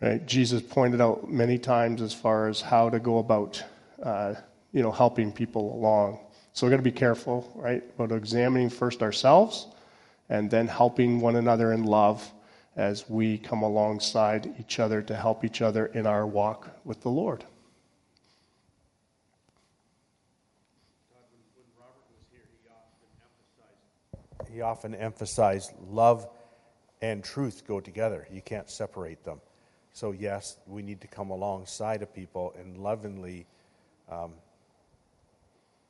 Right? 0.00 0.24
Jesus 0.26 0.62
pointed 0.62 1.00
out 1.00 1.30
many 1.30 1.58
times 1.58 2.02
as 2.02 2.14
far 2.14 2.48
as 2.48 2.60
how 2.60 2.90
to 2.90 2.98
go 2.98 3.18
about, 3.18 3.62
uh, 4.02 4.34
you 4.72 4.82
know, 4.82 4.90
helping 4.90 5.32
people 5.32 5.74
along. 5.74 6.18
So 6.52 6.66
we're 6.66 6.70
going 6.70 6.82
to 6.82 6.90
be 6.90 6.96
careful, 6.96 7.50
right, 7.54 7.82
about 7.98 8.16
examining 8.16 8.70
first 8.70 9.02
ourselves 9.02 9.66
and 10.28 10.50
then 10.50 10.68
helping 10.68 11.20
one 11.20 11.36
another 11.36 11.72
in 11.72 11.84
love 11.84 12.30
as 12.76 13.08
we 13.08 13.38
come 13.38 13.62
alongside 13.62 14.54
each 14.58 14.78
other 14.78 15.02
to 15.02 15.14
help 15.14 15.44
each 15.44 15.60
other 15.60 15.86
in 15.86 16.06
our 16.06 16.26
walk 16.26 16.68
with 16.84 17.02
the 17.02 17.10
Lord. 17.10 17.44
He 24.52 24.62
often 24.62 24.94
emphasized 24.94 25.72
love 25.90 26.28
and 27.02 27.22
truth 27.22 27.62
go 27.66 27.80
together. 27.80 28.26
You 28.32 28.42
can't 28.42 28.68
separate 28.68 29.24
them. 29.24 29.40
So, 29.92 30.12
yes, 30.12 30.56
we 30.66 30.82
need 30.82 31.00
to 31.00 31.06
come 31.06 31.30
alongside 31.30 32.02
of 32.02 32.14
people 32.14 32.54
and 32.58 32.76
lovingly 32.76 33.46
um, 34.10 34.32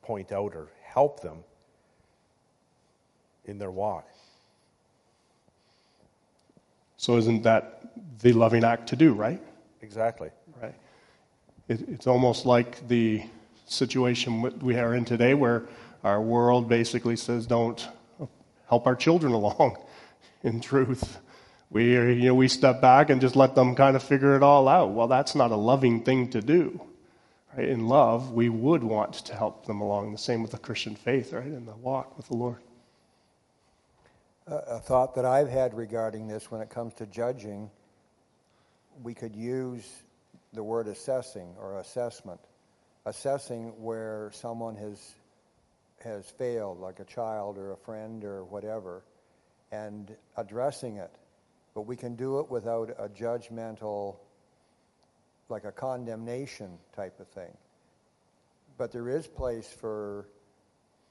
point 0.01 0.31
out 0.31 0.55
or 0.55 0.69
help 0.83 1.21
them 1.21 1.43
in 3.45 3.57
their 3.57 3.71
walk. 3.71 4.07
So, 7.01 7.17
isn't 7.17 7.41
that 7.41 7.81
the 8.19 8.31
loving 8.31 8.63
act 8.63 8.89
to 8.89 8.95
do, 8.95 9.13
right? 9.13 9.41
Exactly. 9.81 10.29
Right. 10.61 10.75
It, 11.67 11.89
it's 11.89 12.05
almost 12.05 12.45
like 12.45 12.87
the 12.87 13.23
situation 13.65 14.59
we 14.59 14.77
are 14.77 14.93
in 14.93 15.03
today 15.03 15.33
where 15.33 15.63
our 16.03 16.21
world 16.21 16.69
basically 16.69 17.15
says 17.15 17.47
don't 17.47 17.87
help 18.69 18.85
our 18.85 18.95
children 18.95 19.33
along 19.41 19.77
in 20.43 20.61
truth. 20.61 21.17
We, 21.71 21.97
are, 21.97 22.07
you 22.07 22.25
know, 22.25 22.35
we 22.35 22.47
step 22.47 22.81
back 22.81 23.09
and 23.09 23.19
just 23.19 23.35
let 23.35 23.55
them 23.55 23.73
kind 23.73 23.95
of 23.95 24.03
figure 24.03 24.35
it 24.35 24.43
all 24.43 24.67
out. 24.67 24.91
Well, 24.91 25.07
that's 25.07 25.33
not 25.33 25.49
a 25.49 25.55
loving 25.55 26.03
thing 26.03 26.29
to 26.29 26.39
do. 26.39 26.79
Right? 27.57 27.67
In 27.67 27.87
love, 27.87 28.31
we 28.31 28.47
would 28.47 28.83
want 28.83 29.15
to 29.25 29.33
help 29.33 29.65
them 29.65 29.81
along. 29.81 30.11
The 30.11 30.19
same 30.19 30.43
with 30.43 30.51
the 30.51 30.59
Christian 30.59 30.93
faith, 30.93 31.33
right? 31.33 31.47
In 31.47 31.65
the 31.65 31.75
walk 31.77 32.15
with 32.15 32.27
the 32.27 32.35
Lord. 32.35 32.59
A 34.47 34.79
thought 34.79 35.15
that 35.15 35.25
I've 35.25 35.49
had 35.49 35.73
regarding 35.73 36.27
this 36.27 36.49
when 36.49 36.61
it 36.61 36.69
comes 36.69 36.93
to 36.95 37.05
judging, 37.05 37.69
we 39.03 39.13
could 39.13 39.35
use 39.35 39.87
the 40.53 40.63
word 40.63 40.87
assessing 40.87 41.55
or 41.59 41.79
assessment. 41.79 42.39
Assessing 43.05 43.81
where 43.81 44.29
someone 44.33 44.75
has 44.75 45.15
has 46.03 46.25
failed, 46.25 46.79
like 46.79 46.99
a 46.99 47.05
child 47.05 47.57
or 47.57 47.73
a 47.73 47.77
friend 47.77 48.23
or 48.23 48.43
whatever, 48.43 49.03
and 49.71 50.15
addressing 50.35 50.97
it 50.97 51.15
but 51.73 51.81
we 51.81 51.95
can 51.95 52.15
do 52.15 52.39
it 52.39 52.49
without 52.49 52.89
a 52.99 53.07
judgmental, 53.07 54.17
like 55.49 55.63
a 55.63 55.71
condemnation 55.71 56.77
type 56.95 57.19
of 57.19 57.27
thing. 57.29 57.55
But 58.77 58.91
there 58.91 59.09
is 59.09 59.27
place 59.27 59.71
for, 59.79 60.27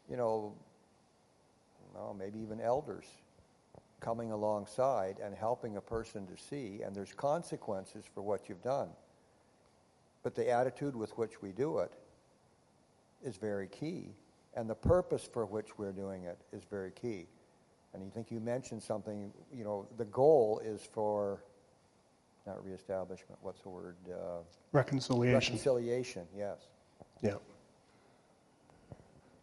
you 0.09 0.17
know, 0.17 0.55
well, 1.95 2.15
maybe 2.19 2.39
even 2.41 2.61
elders 2.61 3.07
coming 4.01 4.33
alongside 4.33 5.19
and 5.23 5.35
helping 5.35 5.77
a 5.77 5.81
person 5.81 6.27
to 6.27 6.37
see, 6.37 6.81
and 6.83 6.95
there's 6.95 7.13
consequences 7.13 8.05
for 8.15 8.23
what 8.23 8.49
you've 8.49 8.63
done. 8.63 8.89
But 10.23 10.35
the 10.35 10.51
attitude 10.51 10.97
with 10.97 11.17
which 11.19 11.43
we 11.43 11.53
do 11.53 11.79
it 11.79 11.93
is 13.23 13.37
very 13.37 13.69
key, 13.69 14.15
and 14.55 14.69
the 14.69 14.75
purpose 14.75 15.29
for 15.31 15.45
which 15.45 15.79
we're 15.79 15.93
doing 15.93 16.25
it 16.25 16.39
is 16.53 16.65
very 16.65 16.91
key. 16.91 17.27
And 17.93 18.03
I 18.03 18.15
think 18.15 18.31
you 18.31 18.41
mentioned 18.41 18.83
something, 18.83 19.33
you 19.53 19.65
know, 19.65 19.87
the 19.97 20.05
goal 20.07 20.61
is 20.65 20.81
for, 20.81 21.43
not 22.47 22.65
reestablishment, 22.65 23.39
what's 23.43 23.61
the 23.63 23.69
word? 23.69 23.97
Uh, 24.09 24.39
reconciliation. 24.73 25.55
Reconciliation, 25.55 26.27
yes. 26.37 26.69
Yeah. 27.23 27.35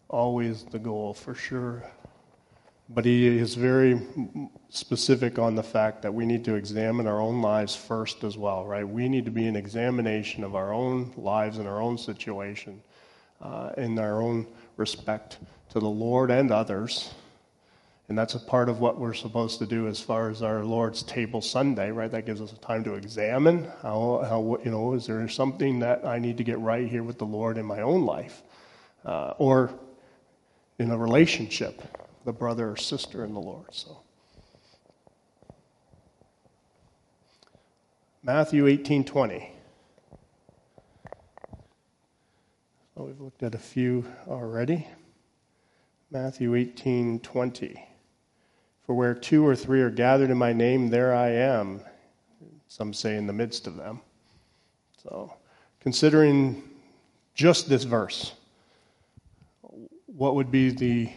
Always 0.10 0.64
the 0.64 0.80
goal, 0.80 1.14
for 1.14 1.36
sure. 1.36 1.84
But 2.90 3.04
he 3.04 3.28
is 3.28 3.56
very 3.56 4.02
specific 4.70 5.38
on 5.40 5.56
the 5.56 5.64
fact 5.64 6.02
that 6.04 6.14
we 6.14 6.26
need 6.26 6.46
to 6.46 6.56
examine 6.56 7.06
our 7.06 7.20
own 7.20 7.42
lives 7.42 7.76
first 7.76 8.24
as 8.24 8.38
well, 8.38 8.66
right? 8.66 8.88
We 8.88 9.10
need 9.10 9.26
to 9.26 9.32
be 9.32 9.46
an 9.46 9.58
examination 9.58 10.44
of 10.44 10.56
our 10.56 10.72
own 10.72 11.14
lives 11.18 11.58
and 11.58 11.68
our 11.68 11.82
own 11.82 11.98
situation 11.98 12.82
uh, 13.42 13.72
in 13.78 14.00
our 14.00 14.22
own 14.22 14.48
respect 14.78 15.38
to 15.72 15.80
the 15.80 15.90
Lord 15.90 16.32
and 16.32 16.50
others. 16.50 17.14
And 18.10 18.18
that's 18.18 18.36
a 18.36 18.40
part 18.40 18.70
of 18.70 18.80
what 18.80 18.98
we're 18.98 19.14
supposed 19.14 19.60
to 19.60 19.66
do 19.66 19.88
as 19.88 20.00
far 20.00 20.30
as 20.30 20.42
our 20.42 20.64
Lord's 20.64 21.04
table 21.04 21.42
Sunday, 21.42 21.92
right? 21.92 22.10
That 22.10 22.26
gives 22.26 22.40
us 22.40 22.54
a 22.54 22.58
time 22.58 22.86
to 22.86 22.94
examine 22.94 23.70
how, 23.82 24.26
how 24.30 24.60
you 24.64 24.72
know, 24.72 24.94
is 24.94 25.08
there 25.08 25.28
something 25.28 25.80
that 25.80 26.06
I 26.06 26.18
need 26.20 26.38
to 26.38 26.46
get 26.46 26.58
right 26.60 26.88
here 26.88 27.04
with 27.04 27.18
the 27.18 27.26
Lord 27.26 27.58
in 27.58 27.66
my 27.66 27.82
own 27.82 28.06
life? 28.06 28.44
Uh, 29.04 29.34
or 29.38 29.72
in 30.80 30.92
a 30.92 30.98
relationship, 30.98 31.82
the 32.28 32.34
brother 32.34 32.72
or 32.72 32.76
sister 32.76 33.24
in 33.24 33.34
the 33.34 33.40
Lord. 33.40 33.68
So. 33.72 34.02
Matthew 38.22 38.68
18 38.68 39.06
20. 39.06 39.50
So 42.94 43.04
we've 43.04 43.22
looked 43.22 43.44
at 43.44 43.56
a 43.56 43.58
few 43.58 44.04
already. 44.28 44.86
Matthew 46.12 46.54
18 46.56 47.22
20. 47.22 47.88
For 48.86 48.94
where 48.94 49.14
two 49.14 49.48
or 49.48 49.56
three 49.56 49.82
are 49.82 49.90
gathered 49.90 50.30
in 50.30 50.38
my 50.38 50.52
name, 50.52 50.90
there 50.90 51.16
I 51.16 51.30
am. 51.30 51.80
Some 52.68 52.94
say 52.94 53.16
in 53.16 53.26
the 53.26 53.32
midst 53.32 53.68
of 53.68 53.78
them. 53.78 54.02
So, 55.02 55.34
considering 55.80 56.62
just 57.36 57.70
this 57.70 57.86
verse, 57.86 58.34
what 60.08 60.36
would 60.36 60.52
be 60.52 60.72
the 60.72 61.10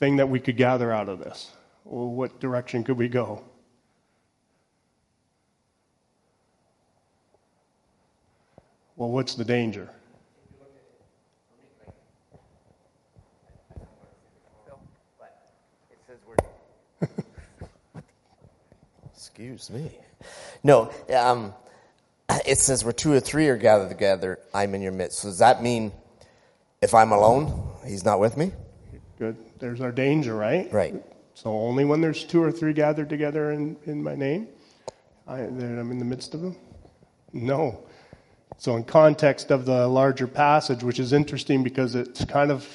thing 0.00 0.16
that 0.16 0.28
we 0.28 0.40
could 0.40 0.56
gather 0.56 0.90
out 0.90 1.08
of 1.08 1.20
this? 1.20 1.52
Well, 1.84 2.08
what 2.08 2.40
direction 2.40 2.82
could 2.82 2.96
we 2.96 3.08
go? 3.08 3.44
Well, 8.96 9.10
what's 9.10 9.34
the 9.34 9.44
danger? 9.44 9.88
Excuse 19.14 19.70
me. 19.70 19.90
No, 20.62 20.90
um, 21.16 21.54
it 22.46 22.58
says 22.58 22.84
where 22.84 22.92
two 22.92 23.12
or 23.12 23.20
three 23.20 23.48
are 23.48 23.56
gathered 23.56 23.88
together, 23.88 24.38
I'm 24.52 24.74
in 24.74 24.82
your 24.82 24.92
midst. 24.92 25.20
So 25.20 25.28
does 25.28 25.38
that 25.38 25.62
mean 25.62 25.92
if 26.82 26.94
I'm 26.94 27.12
alone, 27.12 27.70
he's 27.86 28.04
not 28.04 28.20
with 28.20 28.36
me? 28.36 28.52
Good. 29.20 29.36
There's 29.58 29.82
our 29.82 29.92
danger, 29.92 30.34
right? 30.34 30.72
Right. 30.72 30.94
So 31.34 31.50
only 31.50 31.84
when 31.84 32.00
there's 32.00 32.24
two 32.24 32.42
or 32.42 32.50
three 32.50 32.72
gathered 32.72 33.10
together 33.10 33.52
in, 33.52 33.76
in 33.84 34.02
my 34.02 34.14
name, 34.14 34.48
I, 35.28 35.40
I'm 35.40 35.90
in 35.90 35.98
the 35.98 36.06
midst 36.06 36.32
of 36.32 36.40
them? 36.40 36.56
No. 37.34 37.86
So 38.56 38.76
in 38.76 38.84
context 38.84 39.50
of 39.50 39.66
the 39.66 39.86
larger 39.86 40.26
passage, 40.26 40.82
which 40.82 40.98
is 40.98 41.12
interesting 41.12 41.62
because 41.62 41.94
it 41.94 42.24
kind 42.28 42.50
of 42.50 42.66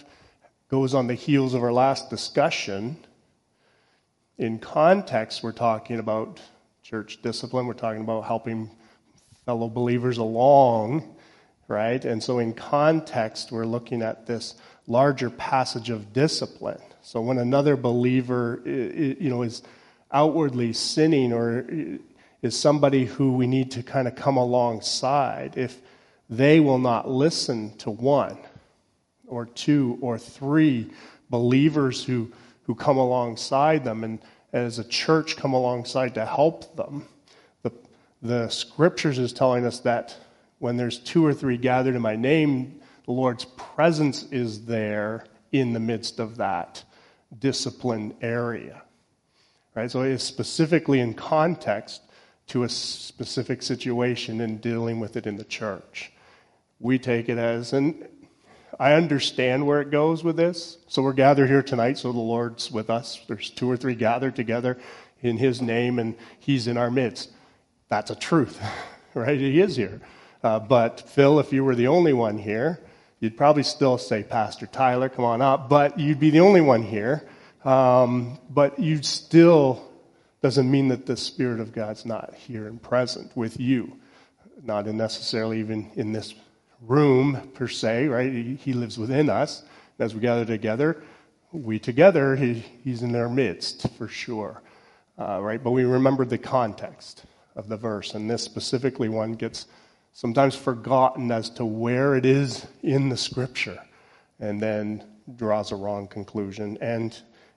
goes 0.69 0.93
on 0.93 1.07
the 1.07 1.15
heels 1.15 1.55
of 1.55 1.63
our 1.63 1.73
last 1.73 2.11
discussion, 2.11 2.95
in 4.37 4.59
context, 4.59 5.41
we're 5.41 5.51
talking 5.51 5.97
about 5.97 6.39
church 6.83 7.23
discipline. 7.23 7.65
We're 7.65 7.73
talking 7.73 8.01
about 8.01 8.25
helping 8.25 8.69
fellow 9.47 9.67
believers 9.67 10.19
along 10.19 11.15
right? 11.67 12.05
And 12.05 12.21
so, 12.21 12.39
in 12.39 12.53
context, 12.53 13.51
we're 13.51 13.65
looking 13.65 14.01
at 14.01 14.25
this 14.25 14.55
larger 14.87 15.29
passage 15.29 15.89
of 15.89 16.13
discipline. 16.13 16.81
So, 17.01 17.21
when 17.21 17.37
another 17.37 17.75
believer, 17.75 18.61
you 18.65 19.29
know, 19.29 19.41
is 19.43 19.63
outwardly 20.11 20.73
sinning 20.73 21.33
or 21.33 21.65
is 22.41 22.57
somebody 22.57 23.05
who 23.05 23.33
we 23.33 23.47
need 23.47 23.71
to 23.71 23.83
kind 23.83 24.07
of 24.07 24.15
come 24.15 24.37
alongside, 24.37 25.57
if 25.57 25.81
they 26.29 26.59
will 26.59 26.79
not 26.79 27.09
listen 27.09 27.75
to 27.77 27.91
one 27.91 28.37
or 29.27 29.45
two 29.45 29.97
or 30.01 30.17
three 30.17 30.91
believers 31.29 32.03
who, 32.03 32.31
who 32.63 32.75
come 32.75 32.97
alongside 32.97 33.83
them 33.83 34.03
and 34.03 34.19
as 34.53 34.79
a 34.79 34.83
church 34.83 35.35
come 35.35 35.53
alongside 35.53 36.13
to 36.13 36.25
help 36.25 36.75
them, 36.75 37.05
the, 37.63 37.71
the 38.21 38.47
scriptures 38.49 39.19
is 39.19 39.33
telling 39.33 39.65
us 39.65 39.79
that 39.79 40.15
when 40.59 40.77
there's 40.77 40.99
two 40.99 41.25
or 41.25 41.33
three 41.33 41.57
gathered 41.57 41.95
in 41.95 42.01
my 42.01 42.15
name, 42.15 42.79
the 43.05 43.11
Lord's 43.11 43.45
presence 43.45 44.23
is 44.31 44.65
there 44.65 45.25
in 45.51 45.73
the 45.73 45.79
midst 45.79 46.19
of 46.19 46.37
that 46.37 46.83
discipline 47.37 48.15
area. 48.21 48.81
Right? 49.75 49.91
So 49.91 50.01
it 50.01 50.11
is 50.11 50.23
specifically 50.23 50.99
in 50.99 51.13
context 51.13 52.01
to 52.47 52.63
a 52.63 52.69
specific 52.69 53.61
situation 53.61 54.41
and 54.41 54.61
dealing 54.61 54.99
with 54.99 55.17
it 55.17 55.27
in 55.27 55.37
the 55.37 55.43
church. 55.43 56.11
We 56.79 56.99
take 56.99 57.29
it 57.29 57.37
as, 57.37 57.73
and 57.73 58.07
I 58.79 58.93
understand 58.93 59.65
where 59.65 59.81
it 59.81 59.91
goes 59.91 60.23
with 60.23 60.35
this. 60.35 60.77
So 60.87 61.01
we're 61.01 61.13
gathered 61.13 61.47
here 61.47 61.63
tonight, 61.63 61.97
so 61.97 62.11
the 62.11 62.19
Lord's 62.19 62.71
with 62.71 62.89
us. 62.89 63.21
There's 63.27 63.49
two 63.49 63.69
or 63.69 63.77
three 63.77 63.95
gathered 63.95 64.35
together 64.35 64.77
in 65.21 65.37
His 65.37 65.61
name, 65.61 65.99
and 65.99 66.15
He's 66.39 66.67
in 66.67 66.77
our 66.77 66.91
midst. 66.91 67.31
That's 67.87 68.11
a 68.11 68.15
truth, 68.15 68.61
right? 69.13 69.39
He 69.39 69.59
is 69.59 69.75
here. 69.75 70.01
Uh, 70.43 70.59
but 70.59 71.01
Phil, 71.09 71.39
if 71.39 71.51
you 71.51 71.63
were 71.63 71.75
the 71.75 71.87
only 71.87 72.13
one 72.13 72.37
here, 72.37 72.79
you'd 73.25 73.35
probably 73.35 73.63
still 73.63 73.97
say, 73.97 74.21
Pastor 74.21 74.67
Tyler, 74.67 75.09
come 75.09 75.25
on 75.25 75.41
up. 75.41 75.67
But 75.67 75.99
you'd 75.99 76.19
be 76.19 76.29
the 76.29 76.41
only 76.41 76.61
one 76.61 76.83
here. 76.83 77.27
Um, 77.63 78.37
but 78.51 78.77
you 78.77 79.01
still 79.01 79.91
doesn't 80.43 80.69
mean 80.69 80.89
that 80.89 81.07
the 81.07 81.17
Spirit 81.17 81.59
of 81.59 81.73
God's 81.73 82.05
not 82.05 82.35
here 82.35 82.67
and 82.67 82.79
present 82.79 83.35
with 83.35 83.59
you, 83.59 83.97
not 84.63 84.85
necessarily 84.85 85.59
even 85.59 85.89
in 85.95 86.11
this 86.11 86.35
room 86.81 87.49
per 87.55 87.67
se, 87.67 88.07
right? 88.09 88.31
He, 88.31 88.53
he 88.55 88.73
lives 88.73 88.99
within 88.99 89.27
us. 89.27 89.63
As 89.97 90.13
we 90.13 90.21
gather 90.21 90.45
together, 90.45 91.01
we 91.51 91.79
together, 91.79 92.35
he, 92.35 92.63
he's 92.83 93.01
in 93.01 93.15
our 93.15 93.29
midst 93.29 93.89
for 93.97 94.07
sure, 94.07 94.61
uh, 95.17 95.41
right? 95.41 95.63
But 95.63 95.71
we 95.71 95.83
remember 95.83 96.25
the 96.25 96.37
context 96.37 97.25
of 97.55 97.69
the 97.69 97.77
verse, 97.77 98.13
and 98.13 98.29
this 98.29 98.43
specifically 98.43 99.09
one 99.09 99.33
gets 99.33 99.65
sometimes 100.15 100.55
forgotten 100.55 101.29
as 101.29 101.49
to 101.49 101.65
where 101.65 102.15
it 102.15 102.25
is 102.25 102.65
in 102.81 103.09
the 103.09 103.17
scripture 103.17 103.77
and 104.39 104.61
then 104.61 105.03
draws 105.35 105.73
a 105.73 105.75
wrong 105.75 106.07
conclusion. 106.07 106.77
And 106.79 107.13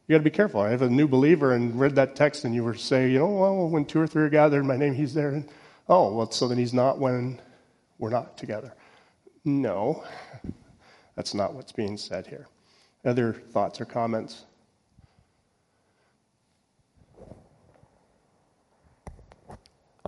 you 0.07 0.15
got 0.15 0.19
to 0.19 0.25
be 0.25 0.31
careful. 0.31 0.61
I 0.61 0.71
have 0.71 0.83
a 0.83 0.91
new 0.91 1.07
believer 1.07 1.53
and 1.53 1.79
read 1.79 1.95
that 1.95 2.17
text, 2.17 2.45
and 2.45 2.53
you 2.53 2.65
were 2.65 2.75
say, 2.75 3.13
you 3.13 3.21
know, 3.21 3.29
well, 3.29 3.69
when 3.69 3.85
two 3.85 4.01
or 4.01 4.09
three 4.09 4.25
are 4.25 4.29
gathered 4.29 4.65
my 4.65 4.77
name, 4.77 4.93
he's 4.93 5.15
there. 5.15 5.31
And, 5.31 5.49
oh, 5.89 6.13
well, 6.13 6.33
so 6.33 6.49
then 6.49 6.59
he's 6.59 6.75
not 6.75 6.99
when 6.99 7.41
we're 7.97 8.11
not 8.11 8.37
together. 8.37 8.75
No, 9.45 10.03
that's 11.15 11.35
not 11.35 11.55
what's 11.55 11.71
being 11.71 11.97
said 11.97 12.27
here. 12.27 12.49
Other 13.05 13.35
thoughts 13.35 13.81
or 13.81 13.85
comments? 13.85 14.47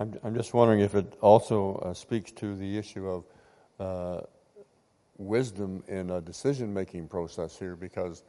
I'm, 0.01 0.15
I'm 0.23 0.33
just 0.33 0.55
wondering 0.55 0.79
if 0.79 0.95
it 0.95 1.13
also 1.21 1.75
uh, 1.75 1.93
speaks 1.93 2.31
to 2.31 2.55
the 2.55 2.75
issue 2.75 3.07
of 3.07 3.23
uh, 3.79 4.21
wisdom 5.19 5.83
in 5.87 6.09
a 6.09 6.19
decision 6.19 6.73
making 6.73 7.07
process 7.07 7.55
here 7.59 7.75
because 7.75 8.23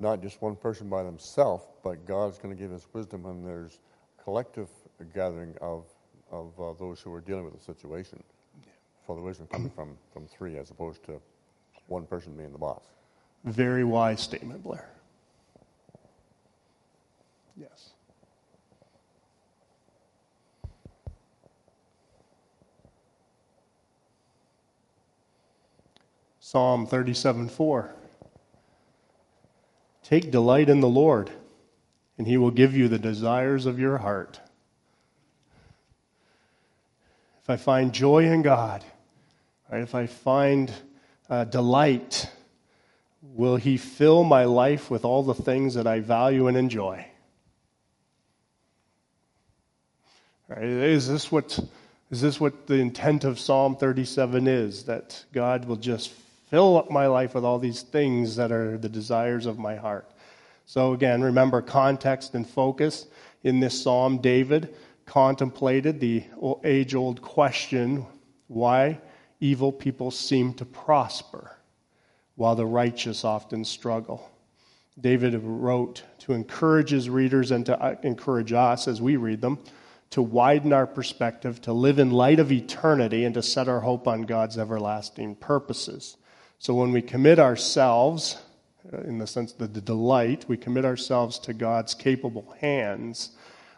not 0.00 0.22
just 0.22 0.40
one 0.40 0.56
person 0.56 0.88
by 0.88 1.02
themselves, 1.02 1.66
but 1.84 2.06
God's 2.06 2.38
going 2.38 2.56
to 2.56 2.58
give 2.58 2.72
us 2.72 2.86
wisdom 2.94 3.24
when 3.24 3.44
there's 3.44 3.80
collective 4.24 4.68
gathering 5.14 5.54
of, 5.60 5.84
of 6.30 6.58
uh, 6.58 6.72
those 6.78 7.00
who 7.00 7.12
are 7.12 7.20
dealing 7.20 7.44
with 7.44 7.58
the 7.58 7.62
situation. 7.62 8.22
For 9.06 9.14
the 9.14 9.20
wisdom 9.20 9.48
coming 9.48 9.68
from, 9.68 9.98
from 10.14 10.26
three 10.26 10.56
as 10.56 10.70
opposed 10.70 11.04
to 11.04 11.20
one 11.88 12.06
person 12.06 12.34
being 12.34 12.52
the 12.52 12.58
boss. 12.58 12.84
Very 13.44 13.84
wise 13.84 14.20
statement, 14.22 14.62
Blair. 14.62 14.88
Yes. 17.54 17.90
Psalm 26.52 26.84
37 26.84 27.48
4. 27.48 27.94
Take 30.02 30.30
delight 30.30 30.68
in 30.68 30.80
the 30.80 30.86
Lord, 30.86 31.30
and 32.18 32.26
he 32.26 32.36
will 32.36 32.50
give 32.50 32.76
you 32.76 32.88
the 32.88 32.98
desires 32.98 33.64
of 33.64 33.78
your 33.78 33.96
heart. 33.96 34.38
If 37.42 37.48
I 37.48 37.56
find 37.56 37.94
joy 37.94 38.26
in 38.26 38.42
God, 38.42 38.84
right, 39.70 39.80
if 39.80 39.94
I 39.94 40.04
find 40.04 40.70
uh, 41.30 41.44
delight, 41.44 42.30
will 43.22 43.56
he 43.56 43.78
fill 43.78 44.22
my 44.22 44.44
life 44.44 44.90
with 44.90 45.06
all 45.06 45.22
the 45.22 45.32
things 45.32 45.72
that 45.72 45.86
I 45.86 46.00
value 46.00 46.48
and 46.48 46.56
enjoy? 46.58 47.06
Right, 50.48 50.64
is 50.64 51.08
this 51.08 51.32
what 51.32 51.58
is 52.10 52.20
this 52.20 52.38
what 52.38 52.66
the 52.66 52.74
intent 52.74 53.24
of 53.24 53.40
Psalm 53.40 53.74
37 53.74 54.46
is? 54.46 54.84
That 54.84 55.24
God 55.32 55.64
will 55.64 55.76
just 55.76 56.12
Fill 56.52 56.76
up 56.76 56.90
my 56.90 57.06
life 57.06 57.34
with 57.34 57.46
all 57.46 57.58
these 57.58 57.80
things 57.80 58.36
that 58.36 58.52
are 58.52 58.76
the 58.76 58.90
desires 58.90 59.46
of 59.46 59.58
my 59.58 59.74
heart. 59.74 60.12
So, 60.66 60.92
again, 60.92 61.22
remember 61.22 61.62
context 61.62 62.34
and 62.34 62.46
focus. 62.46 63.06
In 63.42 63.58
this 63.58 63.82
psalm, 63.82 64.18
David 64.18 64.74
contemplated 65.06 65.98
the 65.98 66.24
age 66.62 66.94
old 66.94 67.22
question 67.22 68.04
why 68.48 68.98
evil 69.40 69.72
people 69.72 70.10
seem 70.10 70.52
to 70.52 70.66
prosper 70.66 71.56
while 72.34 72.54
the 72.54 72.66
righteous 72.66 73.24
often 73.24 73.64
struggle. 73.64 74.30
David 75.00 75.34
wrote 75.42 76.02
to 76.18 76.34
encourage 76.34 76.90
his 76.90 77.08
readers 77.08 77.50
and 77.50 77.64
to 77.64 77.80
uh, 77.80 77.94
encourage 78.02 78.52
us 78.52 78.86
as 78.88 79.00
we 79.00 79.16
read 79.16 79.40
them 79.40 79.58
to 80.10 80.20
widen 80.20 80.74
our 80.74 80.86
perspective, 80.86 81.62
to 81.62 81.72
live 81.72 81.98
in 81.98 82.10
light 82.10 82.38
of 82.38 82.52
eternity, 82.52 83.24
and 83.24 83.32
to 83.32 83.42
set 83.42 83.68
our 83.68 83.80
hope 83.80 84.06
on 84.06 84.24
God's 84.24 84.58
everlasting 84.58 85.34
purposes. 85.36 86.18
So 86.62 86.74
when 86.74 86.92
we 86.92 87.02
commit 87.02 87.40
ourselves, 87.40 88.38
uh, 88.92 88.98
in 88.98 89.18
the 89.18 89.26
sense 89.26 89.52
that 89.54 89.74
the 89.74 89.80
delight, 89.80 90.44
we 90.46 90.56
commit 90.56 90.84
ourselves 90.84 91.40
to 91.40 91.52
God's 91.52 91.92
capable 91.92 92.54
hands, 92.60 93.30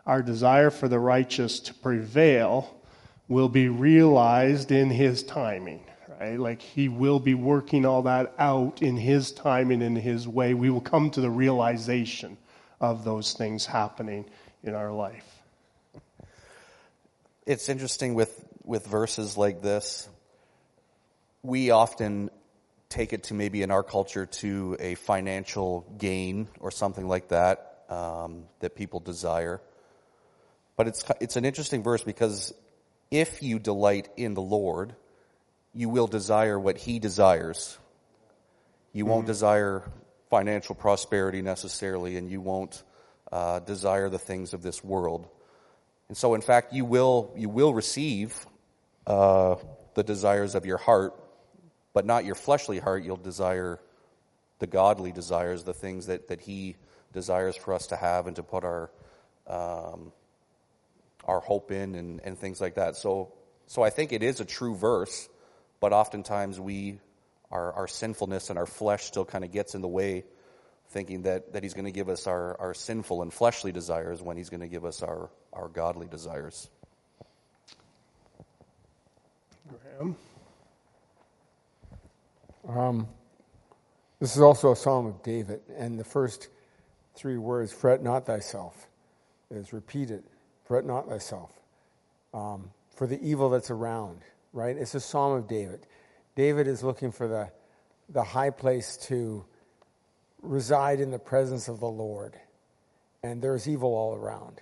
our 0.04 0.20
desire 0.20 0.70
for 0.70 0.86
the 0.86 0.98
righteous 0.98 1.60
to 1.60 1.72
prevail 1.72 2.78
will 3.26 3.48
be 3.48 3.70
realized 3.70 4.70
in 4.70 4.90
His 4.90 5.22
timing, 5.22 5.82
right? 6.20 6.38
Like 6.38 6.60
He 6.60 6.90
will 6.90 7.18
be 7.18 7.32
working 7.32 7.86
all 7.86 8.02
that 8.02 8.34
out 8.38 8.82
in 8.82 8.98
His 8.98 9.32
timing, 9.32 9.80
in 9.80 9.96
His 9.96 10.28
way. 10.28 10.52
We 10.52 10.68
will 10.68 10.82
come 10.82 11.08
to 11.12 11.22
the 11.22 11.30
realization 11.30 12.36
of 12.82 13.02
those 13.02 13.32
things 13.32 13.64
happening 13.64 14.26
in 14.62 14.74
our 14.74 14.92
life. 14.92 15.40
It's 17.46 17.70
interesting 17.70 18.12
with, 18.12 18.44
with 18.62 18.86
verses 18.86 19.38
like 19.38 19.62
this. 19.62 20.06
We 21.42 21.70
often 21.70 22.28
take 22.94 23.12
it 23.12 23.24
to 23.24 23.34
maybe 23.34 23.62
in 23.62 23.72
our 23.72 23.82
culture 23.82 24.26
to 24.26 24.76
a 24.78 24.94
financial 24.94 25.84
gain 25.98 26.48
or 26.60 26.70
something 26.70 27.08
like 27.08 27.28
that 27.28 27.84
um, 27.88 28.44
that 28.60 28.76
people 28.76 29.00
desire. 29.00 29.60
But 30.76 30.86
it's 30.88 31.04
it's 31.20 31.36
an 31.36 31.44
interesting 31.44 31.82
verse 31.82 32.04
because 32.04 32.54
if 33.10 33.42
you 33.42 33.58
delight 33.58 34.08
in 34.16 34.34
the 34.34 34.42
Lord, 34.42 34.94
you 35.72 35.88
will 35.88 36.06
desire 36.06 36.58
what 36.58 36.78
He 36.78 36.98
desires. 37.00 37.76
You 38.92 39.06
won't 39.06 39.22
mm-hmm. 39.22 39.32
desire 39.32 39.82
financial 40.30 40.76
prosperity 40.76 41.42
necessarily, 41.42 42.16
and 42.16 42.30
you 42.30 42.40
won't 42.40 42.82
uh, 43.32 43.58
desire 43.58 44.08
the 44.08 44.18
things 44.18 44.54
of 44.54 44.62
this 44.62 44.84
world. 44.84 45.28
And 46.08 46.16
so, 46.16 46.34
in 46.34 46.42
fact, 46.42 46.72
you 46.72 46.84
will 46.84 47.32
you 47.36 47.48
will 47.48 47.74
receive 47.74 48.46
uh, 49.06 49.56
the 49.94 50.04
desires 50.04 50.54
of 50.54 50.64
your 50.64 50.78
heart 50.78 51.14
but 51.94 52.04
not 52.04 52.26
your 52.26 52.34
fleshly 52.34 52.78
heart. 52.78 53.04
You'll 53.04 53.16
desire 53.16 53.80
the 54.58 54.66
godly 54.66 55.12
desires, 55.12 55.64
the 55.64 55.72
things 55.72 56.06
that, 56.06 56.28
that 56.28 56.42
He 56.42 56.76
desires 57.14 57.56
for 57.56 57.72
us 57.72 57.86
to 57.86 57.96
have 57.96 58.26
and 58.26 58.36
to 58.36 58.42
put 58.42 58.64
our 58.64 58.90
um, 59.46 60.12
our 61.26 61.40
hope 61.40 61.70
in 61.70 61.94
and, 61.94 62.20
and 62.24 62.38
things 62.38 62.60
like 62.60 62.74
that. 62.74 62.96
So, 62.96 63.32
so 63.66 63.82
I 63.82 63.90
think 63.90 64.12
it 64.12 64.22
is 64.22 64.40
a 64.40 64.44
true 64.44 64.74
verse, 64.74 65.28
but 65.80 65.92
oftentimes 65.92 66.60
we, 66.60 66.98
our, 67.50 67.72
our 67.72 67.88
sinfulness 67.88 68.50
and 68.50 68.58
our 68.58 68.66
flesh 68.66 69.04
still 69.04 69.24
kind 69.24 69.44
of 69.44 69.52
gets 69.52 69.74
in 69.74 69.80
the 69.80 69.88
way, 69.88 70.24
thinking 70.90 71.22
that, 71.22 71.52
that 71.52 71.62
He's 71.62 71.74
going 71.74 71.86
to 71.86 71.92
give 71.92 72.08
us 72.08 72.26
our, 72.26 72.60
our 72.60 72.74
sinful 72.74 73.22
and 73.22 73.32
fleshly 73.32 73.72
desires 73.72 74.22
when 74.22 74.36
He's 74.36 74.50
going 74.50 74.60
to 74.60 74.68
give 74.68 74.84
us 74.84 75.02
our, 75.02 75.30
our 75.52 75.68
godly 75.68 76.06
desires. 76.06 76.68
Graham. 79.68 80.16
This 84.20 84.36
is 84.36 84.42
also 84.42 84.72
a 84.72 84.76
psalm 84.76 85.06
of 85.06 85.22
David, 85.22 85.60
and 85.76 85.98
the 85.98 86.04
first 86.04 86.48
three 87.14 87.38
words, 87.38 87.72
fret 87.72 88.02
not 88.02 88.26
thyself, 88.26 88.86
is 89.50 89.72
repeated. 89.72 90.24
Fret 90.64 90.86
not 90.86 91.08
thyself 91.08 91.50
um, 92.32 92.70
for 92.96 93.06
the 93.06 93.22
evil 93.22 93.50
that's 93.50 93.70
around, 93.70 94.20
right? 94.52 94.76
It's 94.76 94.94
a 94.94 95.00
psalm 95.00 95.38
of 95.38 95.48
David. 95.48 95.86
David 96.36 96.66
is 96.66 96.82
looking 96.82 97.12
for 97.12 97.28
the, 97.28 97.50
the 98.08 98.24
high 98.24 98.50
place 98.50 98.96
to 99.08 99.44
reside 100.42 101.00
in 101.00 101.10
the 101.10 101.18
presence 101.18 101.68
of 101.68 101.80
the 101.80 101.88
Lord, 101.88 102.34
and 103.22 103.40
there's 103.40 103.68
evil 103.68 103.94
all 103.94 104.14
around. 104.14 104.60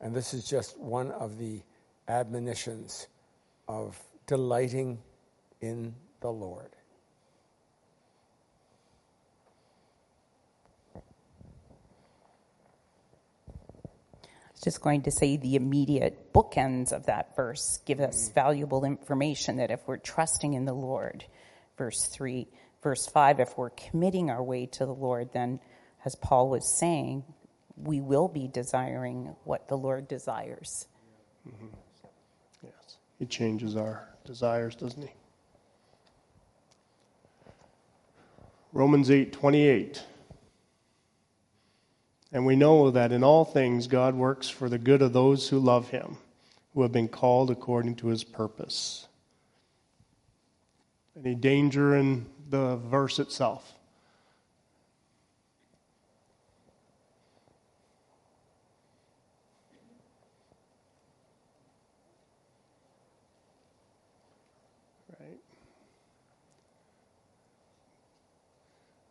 And 0.00 0.14
this 0.14 0.34
is 0.34 0.44
just 0.44 0.78
one 0.78 1.10
of 1.12 1.38
the 1.38 1.62
admonitions 2.08 3.08
of 3.66 3.98
delighting 4.26 4.98
in 5.60 5.94
the 6.20 6.30
Lord. 6.30 6.75
Just 14.62 14.80
going 14.80 15.02
to 15.02 15.10
say 15.10 15.36
the 15.36 15.56
immediate 15.56 16.32
bookends 16.32 16.92
of 16.92 17.06
that 17.06 17.36
verse 17.36 17.80
give 17.84 18.00
us 18.00 18.30
valuable 18.34 18.84
information 18.84 19.56
that 19.58 19.70
if 19.70 19.80
we're 19.86 19.96
trusting 19.98 20.54
in 20.54 20.64
the 20.64 20.72
Lord, 20.72 21.24
verse 21.76 22.06
3, 22.06 22.48
verse 22.82 23.06
5, 23.06 23.40
if 23.40 23.58
we're 23.58 23.70
committing 23.70 24.30
our 24.30 24.42
way 24.42 24.66
to 24.66 24.86
the 24.86 24.94
Lord, 24.94 25.30
then 25.32 25.60
as 26.04 26.14
Paul 26.14 26.48
was 26.48 26.78
saying, 26.78 27.24
we 27.76 28.00
will 28.00 28.28
be 28.28 28.48
desiring 28.48 29.34
what 29.44 29.68
the 29.68 29.76
Lord 29.76 30.08
desires. 30.08 30.86
Mm-hmm. 31.46 31.66
Yes. 32.62 32.96
He 33.18 33.26
changes 33.26 33.76
our 33.76 34.08
desires, 34.24 34.74
doesn't 34.74 35.02
he? 35.02 35.12
Romans 38.72 39.10
8 39.10 39.32
28. 39.32 40.02
And 42.36 42.44
we 42.44 42.54
know 42.54 42.90
that 42.90 43.12
in 43.12 43.24
all 43.24 43.46
things 43.46 43.86
God 43.86 44.14
works 44.14 44.46
for 44.46 44.68
the 44.68 44.76
good 44.76 45.00
of 45.00 45.14
those 45.14 45.48
who 45.48 45.58
love 45.58 45.88
him, 45.88 46.18
who 46.74 46.82
have 46.82 46.92
been 46.92 47.08
called 47.08 47.50
according 47.50 47.94
to 47.96 48.08
his 48.08 48.24
purpose. 48.24 49.08
Any 51.18 51.34
danger 51.34 51.96
in 51.96 52.26
the 52.50 52.76
verse 52.76 53.18
itself? 53.18 53.75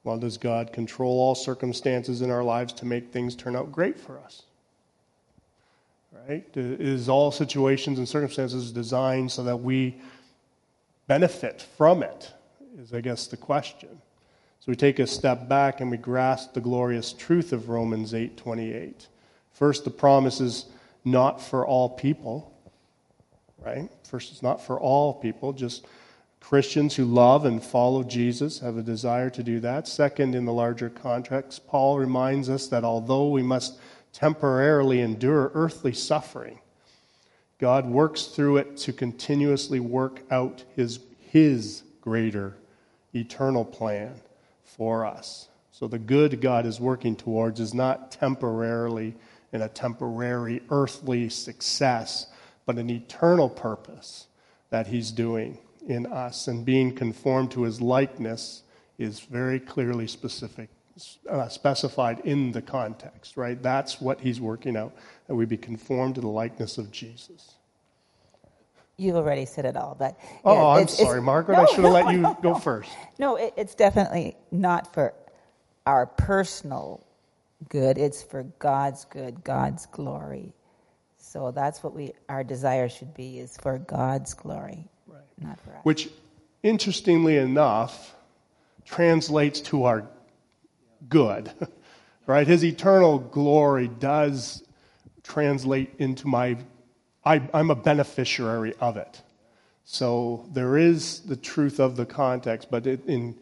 Well, 0.06 0.20
does 0.20 0.38
God 0.38 0.72
control 0.72 1.20
all 1.20 1.34
circumstances 1.34 2.22
in 2.22 2.30
our 2.30 2.44
lives 2.44 2.72
to 2.74 2.86
make 2.86 3.12
things 3.12 3.36
turn 3.36 3.56
out 3.56 3.72
great 3.72 4.00
for 4.00 4.20
us? 4.20 4.44
Right? 6.30 6.46
Is 6.54 7.10
all 7.10 7.32
situations 7.32 7.98
and 7.98 8.08
circumstances 8.08 8.72
designed 8.72 9.32
so 9.32 9.44
that 9.44 9.58
we 9.58 9.96
benefit 11.08 11.66
from 11.76 12.04
it? 12.04 12.32
Is, 12.80 12.94
I 12.94 13.02
guess, 13.02 13.26
the 13.26 13.36
question. 13.36 13.90
So 14.60 14.72
we 14.72 14.76
take 14.76 15.00
a 15.00 15.08
step 15.08 15.50
back 15.50 15.82
and 15.82 15.90
we 15.90 15.98
grasp 15.98 16.54
the 16.54 16.62
glorious 16.62 17.12
truth 17.12 17.52
of 17.52 17.70
Romans 17.70 18.14
8:28. 18.14 19.08
First, 19.54 19.86
the 19.86 19.92
promise 19.92 20.40
is 20.40 20.66
not 21.04 21.42
for 21.42 21.66
all 21.66 21.90
people, 21.90 22.54
right? 23.60 23.90
First, 24.04 24.32
it's 24.32 24.44
not 24.44 24.62
for 24.62 24.80
all 24.80 25.16
people, 25.16 25.52
just 25.52 25.86
Christians 26.46 26.96
who 26.96 27.06
love 27.06 27.44
and 27.44 27.62
follow 27.62 28.04
Jesus 28.04 28.60
have 28.60 28.78
a 28.78 28.84
desire 28.84 29.32
to 29.32 29.42
do 29.42 29.60
that. 29.62 29.88
Second, 29.88 30.36
in 30.36 30.46
the 30.46 30.54
larger 30.54 30.92
context, 30.92 31.66
Paul 31.66 31.98
reminds 31.98 32.52
us 32.52 32.68
that 32.68 32.84
although 32.84 33.30
we 33.30 33.42
must 33.42 33.80
temporarily 34.14 35.02
endure 35.02 35.50
earthly 35.56 35.92
suffering, 35.92 36.60
God 37.58 37.88
works 37.88 38.26
through 38.26 38.58
it 38.58 38.78
to 38.78 38.94
continuously 38.94 39.80
work 39.80 40.22
out 40.30 40.64
his, 40.76 41.00
his 41.32 41.82
greater 42.00 42.56
eternal 43.16 43.66
plan 43.66 44.14
for 44.64 45.04
us. 45.04 45.48
So 45.72 45.88
the 45.88 45.98
good 45.98 46.42
God 46.42 46.68
is 46.68 46.80
working 46.80 47.16
towards 47.16 47.60
is 47.60 47.74
not 47.74 48.12
temporarily 48.12 49.16
in 49.52 49.64
a 49.64 49.68
temporary 49.68 50.62
earthly 50.70 51.28
success, 51.28 52.28
but 52.68 52.78
an 52.78 52.92
eternal 52.92 53.50
purpose 53.50 54.28
that 54.70 54.86
he's 54.86 55.10
doing 55.10 55.58
in 55.88 56.06
us, 56.08 56.48
and 56.48 56.66
being 56.66 56.94
conformed 56.94 57.52
to 57.52 57.64
his 57.64 57.82
likeness 57.82 58.64
is 58.98 59.20
very 59.20 59.60
clearly 59.60 60.08
specific, 60.08 60.70
uh, 61.30 61.48
specified 61.48 62.20
in 62.22 62.52
the 62.52 62.62
context, 62.62 63.38
right? 63.38 63.62
That's 63.62 64.00
what 64.00 64.22
he's 64.22 64.40
working 64.40 64.78
out, 64.78 64.94
that 65.28 65.36
we 65.36 65.46
be 65.46 65.58
conformed 65.58 66.16
to 66.16 66.22
the 66.22 66.28
likeness 66.28 66.78
of 66.78 66.92
Jesus. 66.92 67.56
You've 68.98 69.18
already 69.18 69.46
said 69.46 69.66
it 69.66 69.76
all, 69.76 69.96
but 70.00 70.18
oh, 70.46 70.54
yeah, 70.54 70.82
I'm 70.82 70.88
sorry, 70.88 71.22
Margaret. 71.22 71.58
No, 71.58 71.64
I 71.64 71.66
should 71.66 71.76
have 71.76 71.84
no, 71.84 71.92
let 71.92 72.14
you 72.14 72.22
no, 72.22 72.38
go 72.42 72.56
first. 72.56 72.90
No, 73.20 73.36
it, 73.36 73.54
it's 73.58 73.76
definitely 73.76 74.38
not 74.52 74.94
for 74.94 75.14
our 75.86 76.06
personal 76.06 77.06
good. 77.68 77.98
It's 77.98 78.24
for 78.24 78.44
God's 78.60 79.04
good, 79.06 79.44
God's 79.44 79.86
glory. 79.88 80.54
So 81.18 81.52
that's 81.52 81.84
what 81.84 81.94
we 81.94 82.14
our 82.30 82.46
desire 82.46 82.88
should 82.88 83.14
be 83.14 83.40
is 83.40 83.58
for 83.58 83.80
God's 83.80 84.34
glory. 84.34 84.86
Not 85.40 85.60
for 85.60 85.72
us. 85.72 85.80
Which, 85.84 86.10
interestingly 86.64 87.38
enough, 87.38 88.16
translates 88.86 89.60
to 89.62 89.84
our 89.84 90.08
good, 91.10 91.52
right? 92.28 92.48
His 92.48 92.64
eternal 92.64 93.20
glory 93.20 93.88
does 93.88 94.64
translate 95.24 95.94
into 95.98 96.28
my, 96.28 96.58
I, 97.24 97.42
I'm 97.54 97.72
a 97.72 97.76
beneficiary 97.76 98.74
of 98.80 98.98
it. 98.98 99.22
So 99.84 100.48
there 100.54 100.78
is 100.78 101.22
the 101.22 101.36
truth 101.36 101.80
of 101.80 101.96
the 101.96 102.06
context, 102.06 102.70
but 102.72 102.88
it, 102.88 103.06
in 103.06 103.36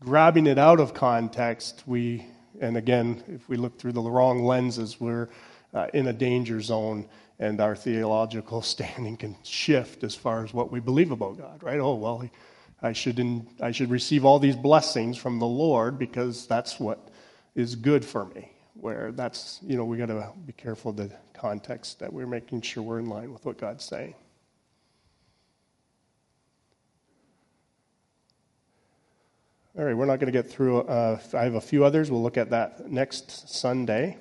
grabbing 0.00 0.46
it 0.46 0.58
out 0.58 0.80
of 0.80 0.94
context, 0.94 1.84
we, 1.86 2.26
and 2.60 2.76
again, 2.76 3.22
if 3.28 3.48
we 3.48 3.56
look 3.56 3.78
through 3.78 3.92
the 3.92 4.00
wrong 4.00 4.44
lenses, 4.44 5.00
we're 5.00 5.28
uh, 5.74 5.88
in 5.92 6.08
a 6.08 6.12
danger 6.12 6.60
zone 6.60 7.08
and 7.38 7.60
our 7.60 7.76
theological 7.76 8.62
standing 8.74 9.16
can 9.16 9.36
shift 9.42 10.04
as 10.04 10.14
far 10.14 10.44
as 10.44 10.54
what 10.54 10.70
we 10.70 10.80
believe 10.80 11.10
about 11.10 11.38
God, 11.38 11.62
right? 11.62 11.78
Oh, 11.78 11.94
well, 11.94 12.28
I 12.82 12.92
should, 12.92 13.18
in, 13.18 13.46
I 13.60 13.72
should 13.72 13.90
receive 13.90 14.24
all 14.24 14.38
these 14.38 14.56
blessings 14.56 15.16
from 15.16 15.38
the 15.38 15.46
Lord 15.46 15.98
because 15.98 16.46
that's 16.46 16.78
what 16.78 17.08
is 17.54 17.74
good 17.74 18.04
for 18.04 18.26
me. 18.26 18.52
Where 18.74 19.10
that's, 19.12 19.58
you 19.62 19.76
know, 19.76 19.86
we 19.86 19.96
got 19.96 20.06
to 20.06 20.30
be 20.44 20.52
careful 20.52 20.92
the 20.92 21.10
context 21.32 22.00
that 22.00 22.12
we're 22.12 22.26
making 22.26 22.60
sure 22.60 22.82
we're 22.82 22.98
in 22.98 23.08
line 23.08 23.32
with 23.32 23.44
what 23.46 23.56
God's 23.56 23.84
saying. 23.84 24.14
All 29.78 29.84
right, 29.84 29.96
we're 29.96 30.06
not 30.06 30.20
going 30.20 30.32
to 30.32 30.42
get 30.42 30.50
through. 30.50 30.82
Uh, 30.82 31.18
I 31.34 31.44
have 31.44 31.54
a 31.54 31.60
few 31.60 31.84
others. 31.84 32.10
We'll 32.10 32.22
look 32.22 32.38
at 32.38 32.50
that 32.50 32.90
next 32.90 33.48
Sunday 33.48 34.18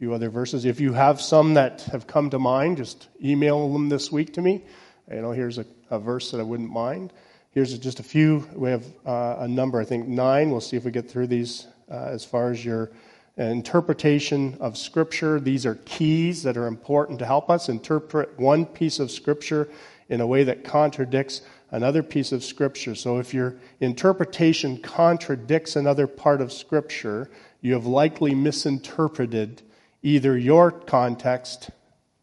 few 0.00 0.14
other 0.14 0.30
verses. 0.30 0.64
If 0.64 0.80
you 0.80 0.94
have 0.94 1.20
some 1.20 1.52
that 1.54 1.82
have 1.92 2.06
come 2.06 2.30
to 2.30 2.38
mind, 2.38 2.78
just 2.78 3.08
email 3.22 3.70
them 3.70 3.90
this 3.90 4.10
week 4.10 4.32
to 4.32 4.40
me. 4.40 4.64
You 5.12 5.20
know, 5.20 5.32
here's 5.32 5.58
a, 5.58 5.66
a 5.90 5.98
verse 5.98 6.30
that 6.30 6.40
I 6.40 6.42
wouldn't 6.42 6.70
mind. 6.70 7.12
Here's 7.50 7.78
just 7.78 8.00
a 8.00 8.02
few. 8.02 8.48
We 8.54 8.70
have 8.70 8.86
uh, 9.04 9.36
a 9.40 9.46
number, 9.46 9.78
I 9.78 9.84
think 9.84 10.08
nine. 10.08 10.50
We'll 10.50 10.62
see 10.62 10.78
if 10.78 10.86
we 10.86 10.90
get 10.90 11.10
through 11.10 11.26
these 11.26 11.66
uh, 11.90 11.96
as 11.96 12.24
far 12.24 12.50
as 12.50 12.64
your 12.64 12.92
interpretation 13.36 14.56
of 14.58 14.78
Scripture. 14.78 15.38
These 15.38 15.66
are 15.66 15.74
keys 15.84 16.44
that 16.44 16.56
are 16.56 16.66
important 16.66 17.18
to 17.18 17.26
help 17.26 17.50
us 17.50 17.68
interpret 17.68 18.38
one 18.38 18.64
piece 18.64 19.00
of 19.00 19.10
Scripture 19.10 19.68
in 20.08 20.22
a 20.22 20.26
way 20.26 20.44
that 20.44 20.64
contradicts 20.64 21.42
another 21.72 22.02
piece 22.02 22.32
of 22.32 22.42
Scripture. 22.42 22.94
So 22.94 23.18
if 23.18 23.34
your 23.34 23.56
interpretation 23.80 24.78
contradicts 24.78 25.76
another 25.76 26.06
part 26.06 26.40
of 26.40 26.54
Scripture, 26.54 27.30
you 27.60 27.74
have 27.74 27.84
likely 27.84 28.34
misinterpreted 28.34 29.60
either 30.02 30.36
your 30.36 30.70
context 30.70 31.70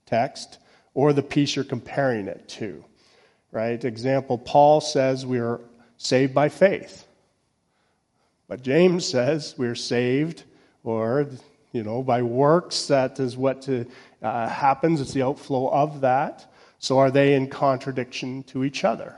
text 0.06 0.60
or 0.94 1.14
the 1.14 1.24
piece 1.24 1.56
you're 1.56 1.66
comparing 1.66 2.28
it 2.28 2.48
to. 2.50 2.84
Right? 3.52 3.84
Example, 3.84 4.38
Paul 4.38 4.82
says 4.82 5.26
we 5.26 5.40
are 5.40 5.62
saved 5.98 6.34
by 6.34 6.50
faith. 6.50 7.08
But 8.48 8.62
James 8.62 9.08
says 9.08 9.56
we're 9.58 9.76
saved 9.76 10.44
or 10.84 11.28
you 11.74 11.84
know 11.84 12.02
by 12.02 12.22
works 12.22 12.88
that 12.88 13.20
is 13.20 13.36
what 13.36 13.62
to, 13.64 13.86
uh, 14.22 14.48
happens 14.48 15.02
it's 15.02 15.14
the 15.14 15.24
outflow 15.24 15.70
of 15.70 16.02
that 16.02 16.50
so 16.80 17.00
are 17.00 17.12
they 17.12 17.34
in 17.34 17.48
contradiction 17.48 18.44
to 18.44 18.64
each 18.64 18.84
other? 18.84 19.16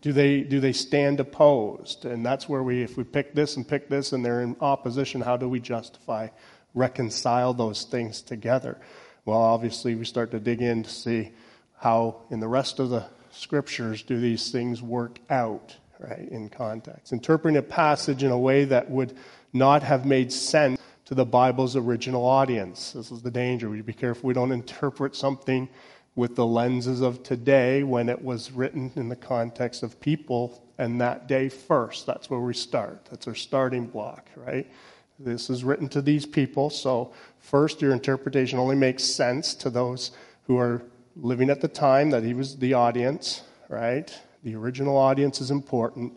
Do 0.00 0.12
they 0.12 0.40
do 0.40 0.60
they 0.60 0.72
stand 0.72 1.20
opposed 1.20 2.04
and 2.04 2.24
that's 2.24 2.48
where 2.48 2.62
we 2.62 2.82
if 2.82 2.96
we 2.96 3.04
pick 3.04 3.34
this 3.34 3.56
and 3.56 3.66
pick 3.66 3.88
this 3.88 4.12
and 4.12 4.24
they're 4.24 4.40
in 4.40 4.56
opposition 4.60 5.20
how 5.20 5.36
do 5.36 5.48
we 5.48 5.60
justify 5.60 6.28
reconcile 6.74 7.54
those 7.54 7.84
things 7.84 8.22
together? 8.22 8.78
Well, 9.24 9.38
obviously, 9.38 9.94
we 9.94 10.04
start 10.04 10.30
to 10.32 10.40
dig 10.40 10.62
in 10.62 10.82
to 10.82 10.90
see 10.90 11.32
how, 11.78 12.22
in 12.30 12.40
the 12.40 12.48
rest 12.48 12.78
of 12.78 12.90
the 12.90 13.06
scriptures 13.30 14.02
do 14.02 14.20
these 14.20 14.50
things 14.50 14.82
work 14.82 15.18
out, 15.30 15.76
right, 15.98 16.28
in 16.28 16.48
context. 16.48 17.12
Interpreting 17.12 17.56
a 17.56 17.62
passage 17.62 18.22
in 18.24 18.30
a 18.30 18.38
way 18.38 18.64
that 18.64 18.90
would 18.90 19.16
not 19.52 19.82
have 19.82 20.04
made 20.04 20.32
sense 20.32 20.80
to 21.04 21.14
the 21.14 21.24
Bible's 21.24 21.76
original 21.76 22.24
audience. 22.24 22.92
This 22.92 23.10
is 23.10 23.22
the 23.22 23.30
danger. 23.30 23.68
We 23.68 23.80
be 23.80 23.92
careful 23.92 24.28
we 24.28 24.34
don't 24.34 24.52
interpret 24.52 25.14
something 25.14 25.68
with 26.14 26.36
the 26.36 26.46
lenses 26.46 27.00
of 27.00 27.22
today 27.22 27.82
when 27.82 28.08
it 28.08 28.22
was 28.22 28.52
written 28.52 28.92
in 28.96 29.08
the 29.08 29.16
context 29.16 29.82
of 29.82 29.98
people 30.00 30.62
and 30.78 31.00
that 31.00 31.26
day 31.26 31.48
first. 31.48 32.06
That's 32.06 32.28
where 32.28 32.40
we 32.40 32.54
start. 32.54 33.06
That's 33.10 33.26
our 33.26 33.34
starting 33.34 33.86
block, 33.86 34.28
right? 34.36 34.70
This 35.18 35.48
is 35.48 35.64
written 35.64 35.88
to 35.90 36.02
these 36.02 36.26
people, 36.26 36.68
so 36.70 37.12
first 37.38 37.80
your 37.80 37.92
interpretation 37.92 38.58
only 38.58 38.76
makes 38.76 39.04
sense 39.04 39.54
to 39.54 39.70
those 39.70 40.10
who 40.46 40.58
are 40.58 40.82
living 41.16 41.50
at 41.50 41.60
the 41.60 41.68
time 41.68 42.10
that 42.10 42.24
he 42.24 42.34
was 42.34 42.56
the 42.56 42.74
audience, 42.74 43.42
right? 43.68 44.18
The 44.42 44.54
original 44.54 44.96
audience 44.96 45.40
is 45.40 45.50
important. 45.50 46.14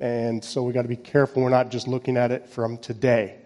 And 0.00 0.42
so 0.42 0.62
we 0.62 0.72
got 0.72 0.82
to 0.82 0.88
be 0.88 0.96
careful 0.96 1.42
we're 1.42 1.50
not 1.50 1.70
just 1.70 1.86
looking 1.86 2.16
at 2.16 2.32
it 2.32 2.48
from 2.48 2.78
today. 2.78 3.36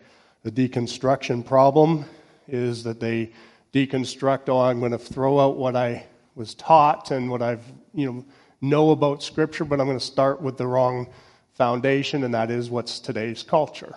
The 0.42 0.51
deconstruction 0.51 1.44
problem 1.44 2.05
is 2.49 2.85
that 2.85 3.01
they 3.01 3.33
deconstruct, 3.77 4.49
oh, 4.49 4.61
I'm 4.61 4.81
going 4.81 4.93
to 4.93 4.99
throw 4.99 5.39
out 5.39 5.59
what 5.59 5.77
I 5.77 6.07
was 6.35 6.55
taught 6.55 7.11
and 7.11 7.31
what 7.31 7.43
I've, 7.43 7.65
you 7.93 8.11
know, 8.11 8.25
know 8.62 8.91
about 8.91 9.23
Scripture, 9.23 9.67
but 9.67 9.81
I'm 9.81 9.87
going 9.87 9.99
to 9.99 10.05
start 10.05 10.41
with 10.41 10.57
the 10.57 10.67
wrong 10.67 11.09
foundation, 11.53 12.25
and 12.25 12.33
that 12.33 12.51
is 12.51 12.71
what's 12.71 12.99
today's 12.99 13.43
culture. 13.43 13.95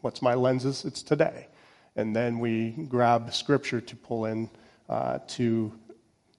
What's 0.00 0.22
my 0.22 0.34
lenses? 0.34 0.84
It's 0.84 1.02
today. 1.02 1.46
And 1.94 2.16
then 2.16 2.40
we 2.40 2.70
grab 2.88 3.32
Scripture 3.32 3.80
to 3.80 3.94
pull 3.94 4.24
in 4.26 4.50
uh, 4.88 5.20
to 5.28 5.72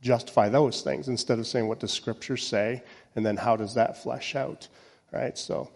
justify 0.02 0.50
those 0.50 0.82
things 0.82 1.08
instead 1.08 1.40
of 1.40 1.48
saying 1.48 1.70
what 1.70 1.80
does 1.80 1.94
Scripture 1.94 2.36
say, 2.36 2.84
and 3.16 3.26
then 3.26 3.38
how 3.38 3.56
does 3.56 3.76
that 3.76 4.04
flesh 4.04 4.36
out, 4.36 4.68
right? 5.14 5.38
So, 5.38 5.70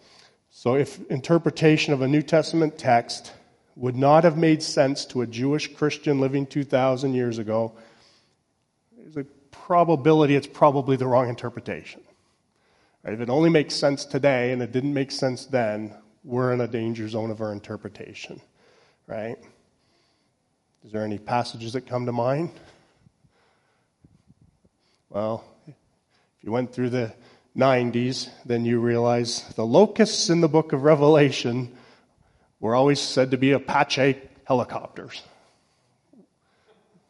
so 0.50 0.74
if 0.74 1.00
interpretation 1.10 1.94
of 1.94 2.02
a 2.02 2.08
New 2.08 2.22
Testament 2.22 2.76
text 2.76 3.32
would 3.78 3.96
not 3.96 4.24
have 4.24 4.36
made 4.36 4.60
sense 4.60 5.04
to 5.06 5.22
a 5.22 5.26
Jewish 5.26 5.72
Christian 5.72 6.20
living 6.20 6.46
2,000 6.46 7.14
years 7.14 7.38
ago, 7.38 7.72
there's 8.96 9.16
a 9.16 9.24
probability 9.52 10.34
it's 10.34 10.48
probably 10.48 10.96
the 10.96 11.06
wrong 11.06 11.28
interpretation. 11.28 12.00
If 13.04 13.20
it 13.20 13.30
only 13.30 13.50
makes 13.50 13.76
sense 13.76 14.04
today 14.04 14.50
and 14.50 14.60
it 14.60 14.72
didn't 14.72 14.92
make 14.92 15.12
sense 15.12 15.46
then, 15.46 15.94
we're 16.24 16.52
in 16.52 16.60
a 16.60 16.66
danger 16.66 17.08
zone 17.08 17.30
of 17.30 17.40
our 17.40 17.52
interpretation, 17.52 18.40
right? 19.06 19.36
Is 20.84 20.90
there 20.90 21.04
any 21.04 21.18
passages 21.18 21.74
that 21.74 21.86
come 21.86 22.04
to 22.06 22.12
mind? 22.12 22.50
Well, 25.08 25.44
if 25.68 25.74
you 26.42 26.50
went 26.50 26.72
through 26.72 26.90
the 26.90 27.14
90s, 27.56 28.28
then 28.44 28.64
you 28.64 28.80
realize 28.80 29.44
the 29.54 29.64
locusts 29.64 30.30
in 30.30 30.40
the 30.40 30.48
book 30.48 30.72
of 30.72 30.82
Revelation 30.82 31.76
were 32.60 32.74
always 32.74 33.00
said 33.00 33.30
to 33.30 33.38
be 33.38 33.52
Apache 33.52 34.20
helicopters. 34.44 35.22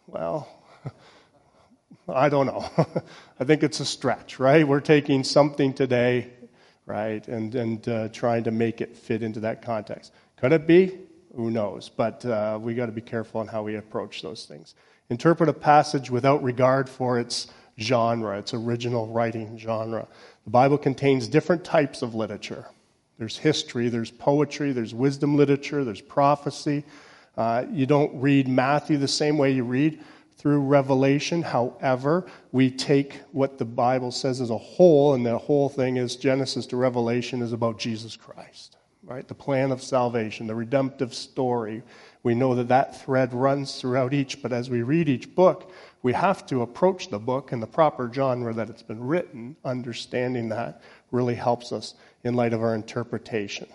Well, 0.07 0.49
I 2.09 2.29
don't 2.29 2.47
know. 2.47 2.69
I 3.41 3.45
think 3.45 3.63
it's 3.63 3.81
a 3.81 3.85
stretch, 3.85 4.39
right? 4.39 4.67
We're 4.67 4.81
taking 4.81 5.25
something 5.25 5.73
today, 5.73 6.31
right, 6.87 7.27
and, 7.29 7.55
and 7.55 7.89
uh, 7.89 8.09
trying 8.09 8.45
to 8.45 8.51
make 8.51 8.81
it 8.81 8.97
fit 8.97 9.23
into 9.23 9.41
that 9.41 9.63
context. 9.63 10.13
Could 10.37 10.53
it 10.53 10.67
be? 10.67 10.99
Who 11.37 11.51
knows? 11.51 11.89
But 11.89 12.25
uh, 12.25 12.59
we 12.61 12.75
got 12.75 12.87
to 12.87 12.93
be 12.93 13.01
careful 13.01 13.41
on 13.41 13.47
how 13.47 13.63
we 13.63 13.77
approach 13.77 14.23
those 14.23 14.47
things. 14.47 14.75
Interpret 15.11 15.49
a 15.49 15.53
passage 15.53 16.11
without 16.11 16.43
regard 16.43 16.89
for 16.89 17.19
its 17.19 17.49
genre, 17.79 18.39
its 18.39 18.55
original 18.55 19.07
writing 19.07 19.59
genre. 19.59 20.07
The 20.45 20.51
Bible 20.51 20.79
contains 20.79 21.29
different 21.29 21.65
types 21.65 22.03
of 22.03 22.15
literature. 22.15 22.67
There's 23.19 23.37
history, 23.37 23.89
there's 23.89 24.11
poetry, 24.11 24.73
there's 24.73 24.95
wisdom 24.95 25.37
literature, 25.37 25.85
there's 25.85 26.01
prophecy. 26.01 26.85
Uh, 27.37 27.65
you 27.71 27.87
don't 27.87 28.21
read 28.21 28.49
Matthew 28.49 28.97
the 28.97 29.09
same 29.09 29.39
way 29.39 29.51
you 29.51 29.65
read 29.65 30.01
through 30.37 30.61
Revelation. 30.61 31.43
However, 31.43 32.27
we 32.53 32.71
take 32.71 33.21
what 33.33 33.59
the 33.59 33.65
Bible 33.65 34.13
says 34.13 34.41
as 34.41 34.51
a 34.51 34.57
whole, 34.57 35.15
and 35.15 35.27
the 35.27 35.37
whole 35.37 35.69
thing 35.69 35.97
is 35.97 36.15
Genesis 36.15 36.65
to 36.67 36.77
Revelation 36.77 37.43
is 37.43 37.53
about 37.53 37.79
Jesus 37.79 38.17
Christ, 38.17 38.77
right? 39.03 39.27
The 39.27 39.35
plan 39.35 39.73
of 39.73 39.83
salvation, 39.83 40.47
the 40.47 40.55
redemptive 40.55 41.13
story. 41.13 41.83
We 42.23 42.37
know 42.37 42.55
that 42.55 42.69
that 42.69 43.01
thread 43.01 43.35
runs 43.35 43.81
throughout 43.81 44.15
each, 44.15 44.41
but 44.43 44.53
as 44.53 44.71
we 44.71 44.83
read 44.83 45.09
each 45.09 45.35
book, 45.35 45.73
we 46.03 46.13
have 46.13 46.47
to 46.47 46.63
approach 46.63 47.09
the 47.09 47.19
book 47.19 47.53
in 47.53 47.59
the 47.59 47.67
proper 47.67 48.09
genre 48.13 48.55
that 48.55 48.71
it's 48.71 48.83
been 48.83 49.03
written. 49.03 49.57
Understanding 49.65 50.49
that 50.51 50.83
really 51.11 51.35
helps 51.35 51.73
us 51.73 51.95
in 52.25 52.35
light 52.35 52.53
of 52.53 52.63
our 52.63 52.75
interpretation. 52.75 53.69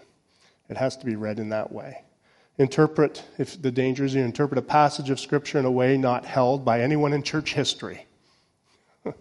It 0.69 0.77
has 0.77 0.97
to 0.97 1.05
be 1.05 1.15
read 1.15 1.39
in 1.39 1.49
that 1.49 1.71
way. 1.71 2.03
Interpret, 2.57 3.23
if 3.37 3.61
the 3.61 3.71
danger 3.71 4.05
is 4.05 4.13
you 4.13 4.21
interpret 4.21 4.57
a 4.59 4.61
passage 4.61 5.09
of 5.09 5.19
Scripture 5.19 5.57
in 5.57 5.65
a 5.65 5.71
way 5.71 5.97
not 5.97 6.23
held 6.25 6.63
by 6.63 6.81
anyone 6.81 7.13
in 7.13 7.23
church 7.23 7.53
history. 7.53 8.05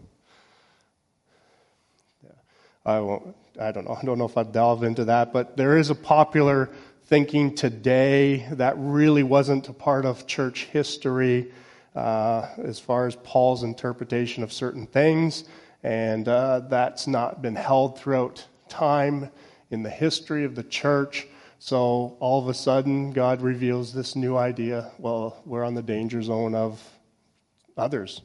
I 2.85 3.01
won't, 3.01 3.35
I 3.59 3.73
don't 3.73 3.87
know. 3.87 3.95
I 4.01 4.05
don't 4.05 4.19
know 4.19 4.27
if 4.27 4.37
I'd 4.37 4.53
delve 4.53 4.83
into 4.83 5.07
that, 5.07 5.33
but 5.33 5.57
there 5.57 5.79
is 5.79 5.89
a 5.89 5.95
popular 5.95 6.69
thinking 7.07 7.55
today 7.55 8.47
that 8.53 8.75
really 8.77 9.23
wasn't 9.23 9.69
a 9.69 9.73
part 9.73 10.05
of 10.05 10.27
church 10.27 10.65
history 10.65 11.53
uh, 11.95 12.49
as 12.59 12.79
far 12.79 13.07
as 13.07 13.17
Paul's 13.17 13.63
interpretation 13.63 14.43
of 14.43 14.53
certain 14.53 14.87
things, 14.87 15.45
and 15.83 16.29
uh, 16.29 16.61
that's 16.69 17.07
not 17.07 17.41
been 17.41 17.57
held 17.57 17.99
throughout 17.99 18.47
time 18.73 19.31
in 19.71 19.83
the 19.83 19.91
history 19.91 20.45
of 20.45 20.55
the 20.55 20.63
church. 20.63 21.27
So 21.59 22.17
all 22.19 22.41
of 22.41 22.49
a 22.49 22.55
sudden, 22.55 23.13
God 23.13 23.43
reveals 23.43 23.93
this 23.93 24.17
new 24.17 24.37
idea. 24.37 24.91
Well, 24.99 25.41
we're 25.45 25.65
on 25.65 25.75
the 25.75 25.83
danger 25.83 26.23
zone 26.23 26.55
of 26.55 26.83
others. 27.77 28.23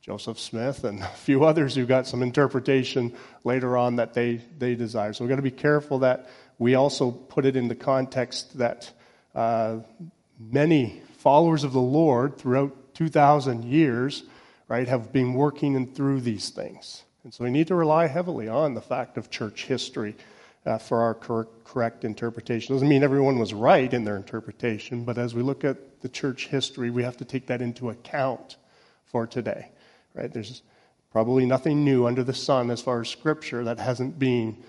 Joseph 0.00 0.38
Smith 0.38 0.84
and 0.84 1.00
a 1.02 1.08
few 1.08 1.44
others 1.44 1.74
who 1.74 1.84
got 1.84 2.06
some 2.06 2.22
interpretation 2.22 3.14
later 3.44 3.76
on 3.76 3.96
that 3.96 4.14
they, 4.14 4.40
they 4.56 4.74
desire. 4.74 5.12
So 5.12 5.24
we've 5.24 5.28
got 5.28 5.36
to 5.36 5.42
be 5.42 5.50
careful 5.50 5.98
that 5.98 6.30
we 6.58 6.76
also 6.76 7.10
put 7.10 7.44
it 7.44 7.56
in 7.56 7.68
the 7.68 7.74
context 7.74 8.58
that 8.58 8.90
uh, 9.34 9.78
many 10.38 11.02
followers 11.18 11.64
of 11.64 11.72
the 11.72 11.80
Lord 11.80 12.38
throughout 12.38 12.94
2,000 12.94 13.64
years, 13.64 14.22
right, 14.68 14.88
have 14.88 15.12
been 15.12 15.34
working 15.34 15.76
and 15.76 15.94
through 15.94 16.20
these 16.20 16.50
things. 16.50 17.02
And 17.28 17.34
so 17.34 17.44
we 17.44 17.50
need 17.50 17.66
to 17.66 17.74
rely 17.74 18.06
heavily 18.06 18.48
on 18.48 18.72
the 18.72 18.80
fact 18.80 19.18
of 19.18 19.28
church 19.28 19.66
history 19.66 20.16
uh, 20.64 20.78
for 20.78 21.02
our 21.02 21.12
cor- 21.12 21.48
correct 21.62 22.02
interpretation. 22.02 22.74
Doesn't 22.74 22.88
mean 22.88 23.02
everyone 23.02 23.38
was 23.38 23.52
right 23.52 23.92
in 23.92 24.04
their 24.04 24.16
interpretation, 24.16 25.04
but 25.04 25.18
as 25.18 25.34
we 25.34 25.42
look 25.42 25.62
at 25.62 26.00
the 26.00 26.08
church 26.08 26.46
history, 26.46 26.88
we 26.88 27.02
have 27.02 27.18
to 27.18 27.26
take 27.26 27.46
that 27.48 27.60
into 27.60 27.90
account 27.90 28.56
for 29.04 29.26
today. 29.26 29.68
Right? 30.14 30.32
There's 30.32 30.62
probably 31.12 31.44
nothing 31.44 31.84
new 31.84 32.06
under 32.06 32.24
the 32.24 32.32
sun 32.32 32.70
as 32.70 32.80
far 32.80 33.02
as 33.02 33.10
scripture 33.10 33.62
that 33.62 33.78
hasn't 33.78 34.18
been 34.18 34.64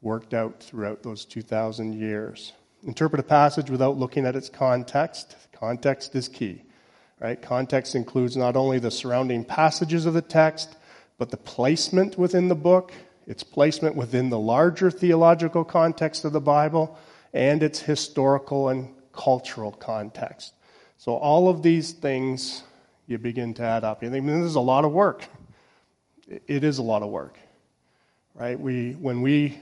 worked 0.00 0.32
out 0.32 0.62
throughout 0.62 1.02
those 1.02 1.26
2,000 1.26 1.92
years. 1.92 2.54
Interpret 2.82 3.20
a 3.20 3.24
passage 3.24 3.68
without 3.68 3.98
looking 3.98 4.24
at 4.24 4.36
its 4.36 4.48
context. 4.48 5.36
Context 5.52 6.14
is 6.14 6.28
key. 6.28 6.62
Right? 7.18 7.42
Context 7.42 7.94
includes 7.94 8.38
not 8.38 8.56
only 8.56 8.78
the 8.78 8.90
surrounding 8.90 9.44
passages 9.44 10.06
of 10.06 10.14
the 10.14 10.22
text, 10.22 10.76
but 11.20 11.30
the 11.30 11.36
placement 11.36 12.16
within 12.16 12.48
the 12.48 12.54
book, 12.54 12.94
its 13.26 13.42
placement 13.42 13.94
within 13.94 14.30
the 14.30 14.38
larger 14.38 14.90
theological 14.90 15.64
context 15.64 16.24
of 16.24 16.32
the 16.32 16.40
Bible, 16.40 16.98
and 17.34 17.62
its 17.62 17.78
historical 17.78 18.70
and 18.70 18.88
cultural 19.12 19.70
context. 19.70 20.54
So, 20.96 21.16
all 21.16 21.50
of 21.50 21.62
these 21.62 21.92
things 21.92 22.62
you 23.06 23.18
begin 23.18 23.52
to 23.54 23.62
add 23.62 23.84
up. 23.84 24.02
You 24.02 24.08
think, 24.08 24.24
this 24.24 24.46
is 24.46 24.54
a 24.54 24.60
lot 24.60 24.86
of 24.86 24.92
work. 24.92 25.26
It 26.46 26.64
is 26.64 26.78
a 26.78 26.82
lot 26.82 27.02
of 27.02 27.10
work, 27.10 27.36
right? 28.34 28.58
We, 28.58 28.92
when 28.92 29.20
we 29.20 29.58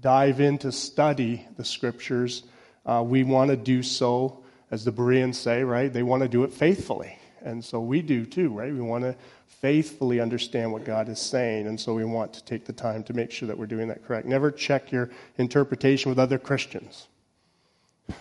dive 0.00 0.40
in 0.40 0.56
to 0.58 0.72
study 0.72 1.46
the 1.58 1.64
scriptures, 1.64 2.42
uh, 2.86 3.04
we 3.06 3.22
want 3.22 3.50
to 3.50 3.56
do 3.58 3.82
so, 3.82 4.42
as 4.70 4.86
the 4.86 4.92
Bereans 4.92 5.36
say, 5.36 5.62
right? 5.62 5.92
They 5.92 6.02
want 6.02 6.22
to 6.22 6.28
do 6.28 6.44
it 6.44 6.54
faithfully. 6.54 7.18
And 7.44 7.64
so 7.64 7.80
we 7.80 8.02
do 8.02 8.24
too, 8.24 8.50
right? 8.50 8.72
We 8.72 8.80
want 8.80 9.04
to 9.04 9.14
faithfully 9.46 10.20
understand 10.20 10.72
what 10.72 10.84
God 10.84 11.08
is 11.08 11.20
saying. 11.20 11.66
And 11.66 11.78
so 11.78 11.94
we 11.94 12.04
want 12.04 12.32
to 12.34 12.44
take 12.44 12.64
the 12.64 12.72
time 12.72 13.04
to 13.04 13.14
make 13.14 13.30
sure 13.30 13.46
that 13.46 13.56
we're 13.56 13.66
doing 13.66 13.88
that 13.88 14.04
correct. 14.04 14.26
Never 14.26 14.50
check 14.50 14.90
your 14.90 15.10
interpretation 15.38 16.10
with 16.10 16.18
other 16.18 16.38
Christians. 16.38 17.08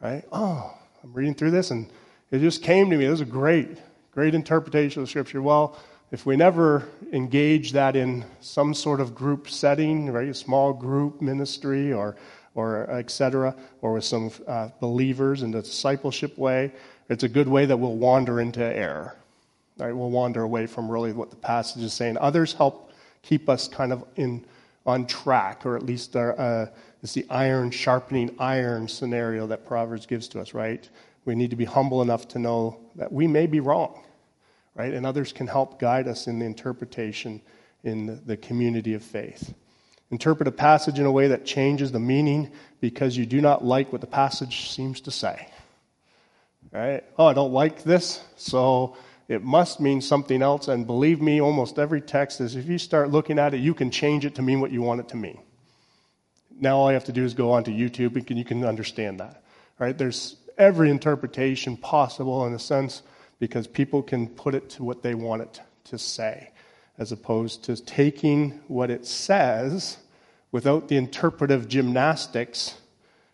right? 0.00 0.24
Oh, 0.32 0.74
I'm 1.02 1.12
reading 1.12 1.34
through 1.34 1.50
this 1.50 1.70
and 1.70 1.88
it 2.30 2.38
just 2.38 2.62
came 2.62 2.88
to 2.90 2.96
me. 2.96 3.04
It 3.04 3.10
was 3.10 3.20
a 3.20 3.26
great, 3.26 3.78
great 4.10 4.34
interpretation 4.34 5.02
of 5.02 5.10
Scripture. 5.10 5.42
Well, 5.42 5.78
if 6.10 6.26
we 6.26 6.36
never 6.36 6.88
engage 7.12 7.72
that 7.72 7.96
in 7.96 8.24
some 8.40 8.74
sort 8.74 9.00
of 9.00 9.14
group 9.14 9.48
setting, 9.48 10.10
right, 10.10 10.28
a 10.28 10.34
small 10.34 10.72
group 10.72 11.20
ministry 11.20 11.92
or, 11.92 12.16
or 12.54 12.90
et 12.90 13.10
cetera, 13.10 13.54
or 13.80 13.94
with 13.94 14.04
some 14.04 14.30
uh, 14.46 14.68
believers 14.80 15.42
in 15.42 15.50
the 15.50 15.62
discipleship 15.62 16.36
way, 16.36 16.72
it's 17.08 17.24
a 17.24 17.28
good 17.28 17.48
way 17.48 17.66
that 17.66 17.76
we'll 17.76 17.96
wander 17.96 18.40
into 18.40 18.62
error 18.62 19.16
Right? 19.78 19.94
We'll 19.96 20.10
wander 20.10 20.42
away 20.42 20.66
from 20.66 20.90
really 20.90 21.12
what 21.12 21.30
the 21.30 21.36
passage 21.36 21.82
is 21.82 21.92
saying. 21.92 22.18
Others 22.18 22.52
help 22.52 22.92
keep 23.22 23.48
us 23.48 23.68
kind 23.68 23.92
of 23.92 24.04
in 24.16 24.44
on 24.84 25.06
track, 25.06 25.64
or 25.64 25.76
at 25.76 25.84
least 25.84 26.16
our, 26.16 26.38
uh, 26.38 26.66
it's 27.02 27.14
the 27.14 27.24
iron 27.30 27.70
sharpening 27.70 28.34
iron 28.38 28.88
scenario 28.88 29.46
that 29.46 29.64
Proverbs 29.64 30.06
gives 30.06 30.26
to 30.28 30.40
us, 30.40 30.54
right? 30.54 30.88
We 31.24 31.36
need 31.36 31.50
to 31.50 31.56
be 31.56 31.64
humble 31.64 32.02
enough 32.02 32.26
to 32.28 32.40
know 32.40 32.80
that 32.96 33.12
we 33.12 33.28
may 33.28 33.46
be 33.46 33.60
wrong, 33.60 34.02
right? 34.74 34.92
And 34.92 35.06
others 35.06 35.32
can 35.32 35.46
help 35.46 35.78
guide 35.78 36.08
us 36.08 36.26
in 36.26 36.40
the 36.40 36.46
interpretation 36.46 37.40
in 37.84 38.20
the 38.26 38.36
community 38.36 38.94
of 38.94 39.04
faith. 39.04 39.54
Interpret 40.12 40.46
a 40.46 40.52
passage 40.52 40.98
in 40.98 41.06
a 41.06 41.10
way 41.10 41.28
that 41.28 41.46
changes 41.46 41.90
the 41.90 41.98
meaning 41.98 42.52
because 42.82 43.16
you 43.16 43.24
do 43.24 43.40
not 43.40 43.64
like 43.64 43.90
what 43.92 44.02
the 44.02 44.06
passage 44.06 44.70
seems 44.70 45.00
to 45.00 45.10
say. 45.10 45.48
Right? 46.70 47.02
Oh, 47.18 47.24
I 47.24 47.32
don't 47.32 47.54
like 47.54 47.82
this, 47.82 48.22
so 48.36 48.94
it 49.26 49.42
must 49.42 49.80
mean 49.80 50.02
something 50.02 50.42
else. 50.42 50.68
And 50.68 50.86
believe 50.86 51.22
me, 51.22 51.40
almost 51.40 51.78
every 51.78 52.02
text 52.02 52.42
is 52.42 52.56
if 52.56 52.66
you 52.66 52.76
start 52.76 53.10
looking 53.10 53.38
at 53.38 53.54
it, 53.54 53.60
you 53.60 53.72
can 53.72 53.90
change 53.90 54.26
it 54.26 54.34
to 54.34 54.42
mean 54.42 54.60
what 54.60 54.70
you 54.70 54.82
want 54.82 55.00
it 55.00 55.08
to 55.08 55.16
mean. 55.16 55.38
Now 56.60 56.76
all 56.76 56.90
you 56.90 56.94
have 56.94 57.04
to 57.04 57.12
do 57.12 57.24
is 57.24 57.32
go 57.32 57.50
onto 57.50 57.72
YouTube 57.72 58.14
and 58.16 58.38
you 58.38 58.44
can 58.44 58.66
understand 58.66 59.18
that. 59.20 59.42
Right? 59.78 59.96
There's 59.96 60.36
every 60.58 60.90
interpretation 60.90 61.78
possible 61.78 62.46
in 62.46 62.52
a 62.52 62.58
sense 62.58 63.00
because 63.38 63.66
people 63.66 64.02
can 64.02 64.28
put 64.28 64.54
it 64.54 64.68
to 64.70 64.84
what 64.84 65.02
they 65.02 65.14
want 65.14 65.40
it 65.40 65.60
to 65.84 65.98
say, 65.98 66.50
as 66.98 67.12
opposed 67.12 67.64
to 67.64 67.76
taking 67.76 68.60
what 68.68 68.90
it 68.90 69.06
says 69.06 69.96
without 70.52 70.88
the 70.88 70.96
interpretive 70.96 71.66
gymnastics, 71.66 72.76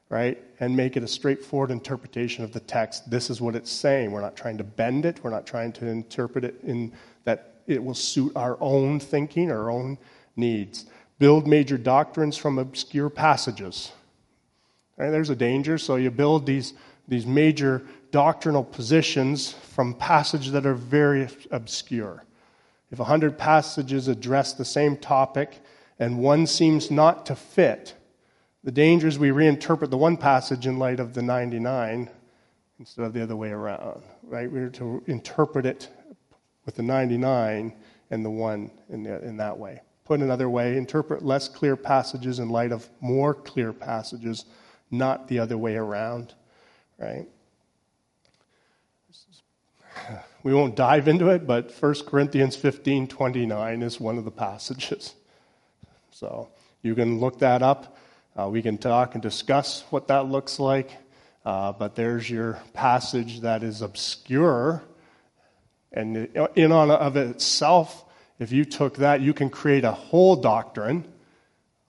right, 0.09 0.39
and 0.61 0.77
make 0.77 0.97
it 0.97 1.03
a 1.03 1.09
straightforward 1.09 1.71
interpretation 1.71 2.45
of 2.45 2.53
the 2.53 2.61
text. 2.61 3.11
This 3.11 3.29
is 3.29 3.41
what 3.41 3.55
it's 3.55 3.71
saying. 3.71 4.13
We're 4.13 4.21
not 4.21 4.37
trying 4.37 4.59
to 4.59 4.65
bend 4.65 5.05
it, 5.05 5.23
we're 5.23 5.31
not 5.31 5.47
trying 5.47 5.73
to 5.73 5.87
interpret 5.87 6.45
it 6.45 6.61
in 6.63 6.93
that 7.25 7.57
it 7.67 7.85
will 7.85 7.95
suit 7.95 8.33
our 8.35 8.57
own 8.61 8.99
thinking, 8.99 9.51
our 9.51 9.71
own 9.71 9.99
needs. 10.37 10.87
Build 11.19 11.47
major 11.47 11.77
doctrines 11.77 12.37
from 12.37 12.59
obscure 12.59 13.11
passages. 13.11 13.93
Right, 14.97 15.11
there's 15.11 15.31
a 15.31 15.37
danger. 15.37 15.79
So 15.79 15.97
you 15.97 16.11
build 16.11 16.47
these, 16.47 16.75
these 17.07 17.27
major 17.27 17.83
doctrinal 18.11 18.65
positions 18.65 19.53
from 19.53 19.95
passages 19.95 20.53
that 20.53 20.67
are 20.67 20.75
very 20.75 21.29
obscure. 21.51 22.25
If 22.91 23.01
a 23.01 23.05
hundred 23.05 23.37
passages 23.37 24.09
address 24.09 24.55
the 24.55 24.65
same 24.65 24.97
topic 24.97 25.61
and 25.99 26.19
one 26.19 26.47
seems 26.47 26.91
not 26.91 27.27
to 27.27 27.35
fit, 27.35 27.95
the 28.65 28.73
danger 28.73 29.09
is 29.09 29.19
we 29.19 29.31
reinterpret 29.31 29.91
the 29.91 29.97
one 29.97 30.17
passage 30.17 30.67
in 30.67 30.79
light 30.79 31.01
of 31.01 31.15
the 31.15 31.23
99 31.23 32.11
instead 32.79 33.05
of 33.05 33.13
the 33.13 33.23
other 33.23 33.37
way 33.37 33.51
around, 33.51 34.03
right? 34.23 34.51
We're 34.51 34.71
to 34.71 35.03
interpret 35.07 35.67
it 35.67 35.89
with 36.65 36.77
the 36.77 36.83
99 36.83 37.73
and 38.11 38.25
the 38.25 38.31
one 38.31 38.71
in, 38.89 39.03
the, 39.03 39.23
in 39.25 39.37
that 39.39 39.59
way. 39.59 39.81
Put 40.05 40.21
another 40.21 40.49
way, 40.49 40.77
interpret 40.77 41.25
less 41.25 41.49
clear 41.49 41.77
passages 41.77 42.39
in 42.39 42.49
light 42.49 42.73
of 42.73 42.89
more 43.01 43.35
clear 43.35 43.73
passages, 43.73 44.45
not 44.91 45.29
the 45.29 45.39
other 45.39 45.59
way 45.59 45.77
around, 45.77 46.35
right? 46.99 47.27
We 50.45 50.55
won't 50.55 50.77
dive 50.77 51.09
into 51.09 51.29
it, 51.31 51.49
but 51.49 51.73
1 51.73 51.95
Corinthians 52.07 52.55
15 52.55 53.09
29 53.09 53.83
is 53.83 54.01
one 54.01 54.19
of 54.19 54.25
the 54.25 54.31
passages. 54.31 55.15
So 56.19 56.49
you 56.83 56.97
can 56.97 57.21
look 57.21 57.39
that 57.39 57.63
up. 57.63 57.97
Uh, 58.37 58.49
we 58.49 58.61
can 58.61 58.77
talk 58.77 59.15
and 59.15 59.23
discuss 59.23 59.85
what 59.91 60.09
that 60.09 60.27
looks 60.27 60.59
like. 60.59 60.91
Uh, 61.45 61.71
but 61.71 61.95
there's 61.95 62.29
your 62.29 62.61
passage 62.73 63.43
that 63.43 63.63
is 63.63 63.83
obscure. 63.83 64.83
And 65.93 66.29
in 66.57 66.73
on 66.73 66.91
of 66.91 67.17
itself, 67.17 68.05
if 68.41 68.51
you 68.51 68.65
took 68.65 68.97
that, 68.97 69.21
you 69.21 69.33
can 69.33 69.49
create 69.49 69.85
a 69.85 69.93
whole 69.93 70.35
doctrine. 70.35 71.05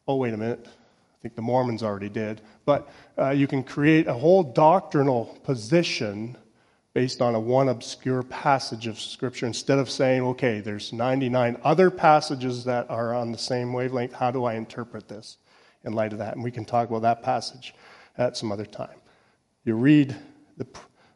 Oh, 0.07 0.17
wait 0.17 0.36
a 0.36 0.38
minute. 0.38 0.63
I 0.63 1.17
think 1.23 1.36
the 1.36 1.41
Mormons 1.41 1.82
already 1.82 2.09
did. 2.09 2.39
But 2.65 2.88
uh, 3.17 3.32
you 3.32 3.47
can 3.47 3.63
create 3.63 4.05
a 4.05 4.13
whole 4.13 4.43
doctrinal 4.43 5.39
position 5.43 6.38
based 6.93 7.21
on 7.21 7.35
a 7.35 7.39
one 7.39 7.69
obscure 7.69 8.23
passage 8.23 8.87
of 8.87 8.99
Scripture 8.99 9.45
instead 9.45 9.77
of 9.77 9.89
saying, 9.89 10.21
okay, 10.21 10.59
there's 10.59 10.91
99 10.91 11.57
other 11.63 11.91
passages 11.91 12.63
that 12.63 12.89
are 12.89 13.13
on 13.13 13.31
the 13.31 13.37
same 13.37 13.73
wavelength. 13.73 14.13
How 14.13 14.31
do 14.31 14.45
I 14.45 14.55
interpret 14.55 15.07
this 15.07 15.37
in 15.83 15.93
light 15.93 16.13
of 16.13 16.19
that? 16.19 16.35
And 16.35 16.43
we 16.43 16.51
can 16.51 16.65
talk 16.65 16.89
about 16.89 17.03
that 17.03 17.21
passage 17.21 17.75
at 18.17 18.35
some 18.35 18.51
other 18.51 18.65
time. 18.65 18.97
You 19.65 19.75
read 19.75 20.15
the 20.57 20.67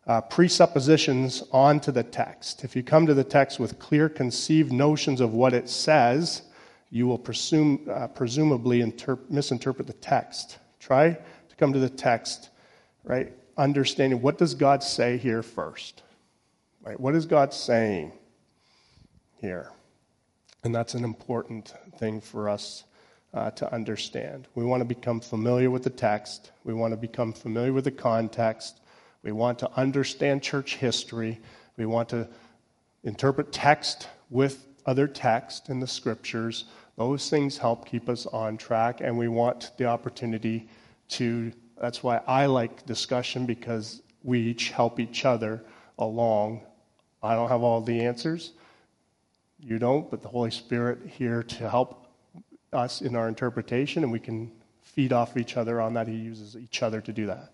uh, 0.05 0.21
presuppositions 0.21 1.43
onto 1.51 1.91
the 1.91 2.03
text. 2.03 2.63
If 2.63 2.75
you 2.75 2.83
come 2.83 3.05
to 3.07 3.13
the 3.13 3.23
text 3.23 3.59
with 3.59 3.79
clear 3.79 4.09
conceived 4.09 4.71
notions 4.71 5.21
of 5.21 5.33
what 5.33 5.53
it 5.53 5.69
says, 5.69 6.43
you 6.89 7.07
will 7.07 7.17
presume, 7.17 7.87
uh, 7.89 8.07
presumably 8.07 8.81
interp- 8.81 9.29
misinterpret 9.29 9.87
the 9.87 9.93
text. 9.93 10.59
Try 10.79 11.11
to 11.13 11.55
come 11.57 11.73
to 11.73 11.79
the 11.79 11.89
text, 11.89 12.49
right? 13.03 13.33
Understanding 13.57 14.21
what 14.21 14.37
does 14.37 14.55
God 14.55 14.83
say 14.83 15.17
here 15.17 15.43
first? 15.43 16.03
Right? 16.81 16.99
What 16.99 17.15
is 17.15 17.25
God 17.25 17.53
saying 17.53 18.11
here? 19.39 19.71
And 20.63 20.73
that's 20.73 20.93
an 20.93 21.03
important 21.03 21.73
thing 21.97 22.21
for 22.21 22.49
us 22.49 22.83
uh, 23.33 23.51
to 23.51 23.73
understand. 23.73 24.47
We 24.55 24.65
want 24.65 24.81
to 24.81 24.85
become 24.85 25.19
familiar 25.19 25.69
with 25.69 25.83
the 25.83 25.89
text. 25.89 26.51
We 26.63 26.73
want 26.73 26.93
to 26.93 26.97
become 26.97 27.33
familiar 27.33 27.73
with 27.73 27.85
the 27.85 27.91
context. 27.91 28.79
We 29.23 29.31
want 29.31 29.59
to 29.59 29.71
understand 29.75 30.43
church 30.43 30.75
history. 30.75 31.39
We 31.77 31.85
want 31.85 32.09
to 32.09 32.27
interpret 33.03 33.51
text 33.51 34.07
with 34.29 34.67
other 34.85 35.07
text 35.07 35.69
in 35.69 35.79
the 35.79 35.87
scriptures. 35.87 36.65
Those 36.97 37.29
things 37.29 37.57
help 37.57 37.85
keep 37.85 38.07
us 38.07 38.25
on 38.27 38.57
track, 38.57 39.01
and 39.01 39.17
we 39.17 39.27
want 39.27 39.71
the 39.77 39.85
opportunity 39.85 40.67
to 41.09 41.51
that's 41.79 42.03
why 42.03 42.21
I 42.27 42.45
like 42.45 42.85
discussion 42.85 43.45
because 43.45 44.01
we 44.23 44.39
each 44.39 44.69
help 44.69 44.99
each 44.99 45.25
other 45.25 45.63
along. 45.97 46.61
I 47.21 47.35
don't 47.35 47.49
have 47.49 47.61
all 47.61 47.81
the 47.81 48.01
answers. 48.01 48.53
You 49.59 49.79
don't, 49.79 50.09
but 50.09 50.21
the 50.21 50.27
Holy 50.27 50.51
Spirit 50.51 50.99
here 51.07 51.43
to 51.43 51.69
help 51.69 52.07
us 52.71 53.01
in 53.01 53.15
our 53.15 53.27
interpretation, 53.27 54.03
and 54.03 54.11
we 54.11 54.19
can 54.19 54.51
feed 54.81 55.13
off 55.13 55.37
each 55.37 55.57
other 55.57 55.79
on 55.79 55.93
that. 55.93 56.07
He 56.07 56.15
uses 56.15 56.57
each 56.57 56.83
other 56.83 57.01
to 57.01 57.13
do 57.13 57.27
that. 57.27 57.51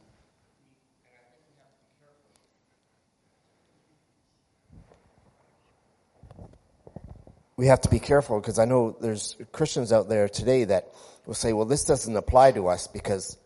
We 7.58 7.68
have 7.68 7.82
to 7.82 7.90
be 7.90 8.00
careful 8.00 8.40
because 8.40 8.58
I 8.58 8.64
know 8.64 8.96
there's 9.02 9.36
Christians 9.52 9.92
out 9.92 10.08
there 10.08 10.30
today 10.30 10.64
that 10.64 10.94
will 11.26 11.34
say, 11.34 11.52
well, 11.52 11.66
this 11.66 11.84
doesn't 11.84 12.16
apply 12.16 12.54
to 12.54 12.68
us 12.68 12.88
because 12.88 13.38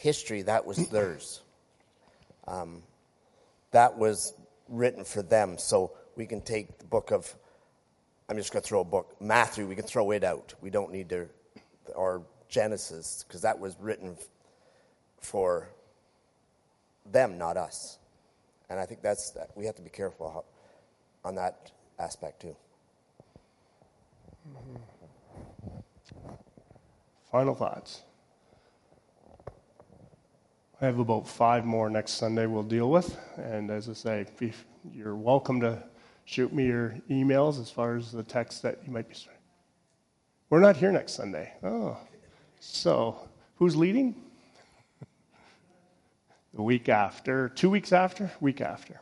history, 0.00 0.40
that 0.42 0.64
was 0.64 0.88
theirs. 0.88 1.42
Um, 2.48 2.82
that 3.70 3.98
was 3.98 4.34
written 4.68 5.04
for 5.04 5.20
them. 5.22 5.58
So 5.58 5.92
we 6.16 6.24
can 6.26 6.40
take 6.40 6.78
the 6.78 6.86
book 6.86 7.12
of, 7.12 7.32
I'm 8.28 8.36
just 8.36 8.50
going 8.50 8.62
to 8.62 8.66
throw 8.66 8.80
a 8.80 8.84
book, 8.84 9.14
Matthew, 9.20 9.66
we 9.66 9.76
can 9.76 9.84
throw 9.84 10.10
it 10.12 10.24
out. 10.24 10.54
We 10.62 10.70
don't 10.70 10.90
need 10.90 11.10
to, 11.10 11.28
or 11.94 12.22
Genesis, 12.48 13.24
because 13.28 13.42
that 13.42 13.58
was 13.60 13.76
written 13.78 14.16
for 15.20 15.68
them, 17.12 17.36
not 17.36 17.58
us. 17.58 17.98
And 18.70 18.80
I 18.80 18.86
think 18.86 19.02
that's, 19.02 19.36
we 19.54 19.66
have 19.66 19.74
to 19.76 19.82
be 19.82 19.90
careful 19.90 20.46
on 21.24 21.34
that 21.34 21.72
aspect 21.98 22.40
too. 22.40 22.56
Final 27.30 27.54
thoughts. 27.54 28.02
I 30.82 30.86
have 30.86 30.98
about 30.98 31.28
five 31.28 31.66
more 31.66 31.90
next 31.90 32.12
Sunday 32.12 32.46
we'll 32.46 32.62
deal 32.62 32.90
with. 32.90 33.14
And 33.36 33.70
as 33.70 33.90
I 33.90 33.92
say, 33.92 34.26
you're 34.94 35.14
welcome 35.14 35.60
to 35.60 35.82
shoot 36.24 36.54
me 36.54 36.68
your 36.68 36.96
emails 37.10 37.60
as 37.60 37.70
far 37.70 37.96
as 37.96 38.10
the 38.10 38.22
text 38.22 38.62
that 38.62 38.78
you 38.86 38.90
might 38.90 39.06
be. 39.06 39.14
We're 40.48 40.60
not 40.60 40.78
here 40.78 40.90
next 40.90 41.12
Sunday. 41.12 41.52
Oh. 41.62 41.98
So, 42.60 43.28
who's 43.56 43.76
leading? 43.76 44.14
the 46.54 46.62
week 46.62 46.88
after, 46.88 47.50
two 47.50 47.68
weeks 47.68 47.92
after, 47.92 48.30
week 48.40 48.62
after. 48.62 48.98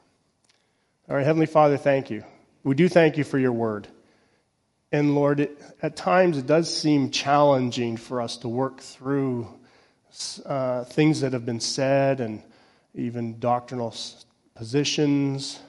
All 1.08 1.14
right, 1.14 1.24
Heavenly 1.24 1.46
Father, 1.46 1.76
thank 1.76 2.10
you. 2.10 2.24
We 2.64 2.74
do 2.74 2.88
thank 2.88 3.16
you 3.16 3.22
for 3.22 3.38
your 3.38 3.52
word. 3.52 3.86
And 4.90 5.14
Lord, 5.14 5.38
it, 5.38 5.62
at 5.80 5.94
times 5.94 6.38
it 6.38 6.46
does 6.46 6.76
seem 6.76 7.10
challenging 7.10 7.96
for 7.96 8.20
us 8.20 8.36
to 8.38 8.48
work 8.48 8.80
through 8.80 9.46
uh, 10.46 10.84
things 10.84 11.20
that 11.20 11.32
have 11.32 11.46
been 11.46 11.60
said 11.60 12.20
and 12.20 12.42
even 12.94 13.38
doctrinal 13.38 13.94
positions, 14.54 15.60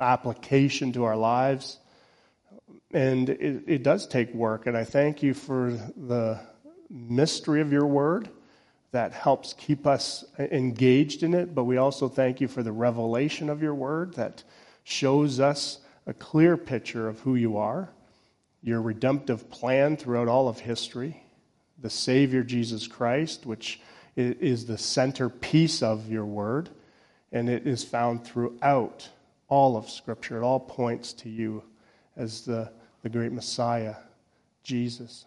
application 0.00 0.92
to 0.92 1.04
our 1.04 1.16
lives. 1.16 1.78
And 2.92 3.28
it, 3.28 3.64
it 3.66 3.82
does 3.82 4.06
take 4.06 4.32
work. 4.34 4.66
And 4.66 4.76
I 4.76 4.84
thank 4.84 5.22
you 5.22 5.34
for 5.34 5.70
the 5.96 6.40
mystery 6.90 7.60
of 7.60 7.72
your 7.72 7.86
word 7.86 8.28
that 8.92 9.12
helps 9.12 9.52
keep 9.52 9.86
us 9.86 10.24
engaged 10.38 11.22
in 11.22 11.34
it. 11.34 11.54
But 11.54 11.64
we 11.64 11.76
also 11.76 12.08
thank 12.08 12.40
you 12.40 12.48
for 12.48 12.62
the 12.62 12.72
revelation 12.72 13.50
of 13.50 13.62
your 13.62 13.74
word 13.74 14.14
that 14.14 14.42
shows 14.84 15.40
us 15.40 15.78
a 16.06 16.14
clear 16.14 16.56
picture 16.56 17.08
of 17.08 17.20
who 17.20 17.34
you 17.34 17.56
are, 17.56 17.90
your 18.62 18.80
redemptive 18.80 19.50
plan 19.50 19.96
throughout 19.96 20.28
all 20.28 20.48
of 20.48 20.60
history, 20.60 21.22
the 21.78 21.90
Savior 21.90 22.42
Jesus 22.42 22.86
Christ, 22.86 23.46
which 23.46 23.80
is 24.16 24.66
the 24.66 24.78
centerpiece 24.78 25.82
of 25.82 26.10
your 26.10 26.24
word, 26.24 26.70
and 27.32 27.48
it 27.48 27.66
is 27.66 27.84
found 27.84 28.24
throughout 28.24 29.08
all 29.48 29.76
of 29.76 29.90
Scripture. 29.90 30.38
It 30.38 30.42
all 30.42 30.60
points 30.60 31.12
to 31.14 31.28
you 31.28 31.62
as 32.16 32.42
the, 32.42 32.72
the 33.02 33.08
great 33.08 33.32
Messiah, 33.32 33.96
Jesus. 34.62 35.26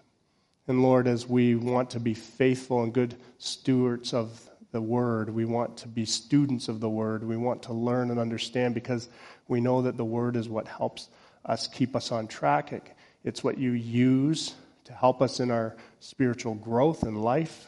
And 0.68 0.82
Lord, 0.82 1.08
as 1.08 1.28
we 1.28 1.56
want 1.56 1.92
to 1.92 2.00
be 2.00 2.14
faithful 2.14 2.84
and 2.84 2.94
good 2.94 3.16
stewards 3.38 4.14
of 4.14 4.50
the 4.72 4.82
Word, 4.82 5.30
we 5.30 5.46
want 5.46 5.78
to 5.78 5.88
be 5.88 6.06
students 6.06 6.68
of 6.68 6.80
the 6.80 6.90
Word, 6.90 7.24
we 7.24 7.38
want 7.38 7.64
to 7.64 7.74
learn 7.74 8.12
and 8.12 8.20
understand 8.20 8.74
because 8.74 9.10
we 9.48 9.62
know 9.62 9.82
that 9.84 9.98
the 9.98 10.06
Word 10.06 10.36
is 10.36 10.50
what 10.50 10.68
helps 10.68 11.10
us 11.46 11.68
keep 11.68 11.96
us 11.96 12.12
on 12.12 12.28
track. 12.28 12.96
It's 13.24 13.44
what 13.44 13.58
you 13.58 13.72
use 13.72 14.56
to 14.90 14.96
help 14.96 15.22
us 15.22 15.40
in 15.40 15.52
our 15.52 15.76
spiritual 16.00 16.56
growth 16.56 17.04
and 17.04 17.22
life. 17.22 17.68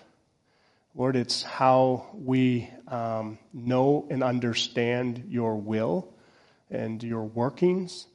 Lord, 0.96 1.16
it's 1.16 1.44
how 1.44 2.08
we 2.16 2.68
um, 2.88 3.38
know 3.54 4.08
and 4.10 4.24
understand 4.24 5.26
your 5.30 5.56
will 5.56 6.12
and 6.72 7.02
your 7.04 7.24
workings. 7.24 8.08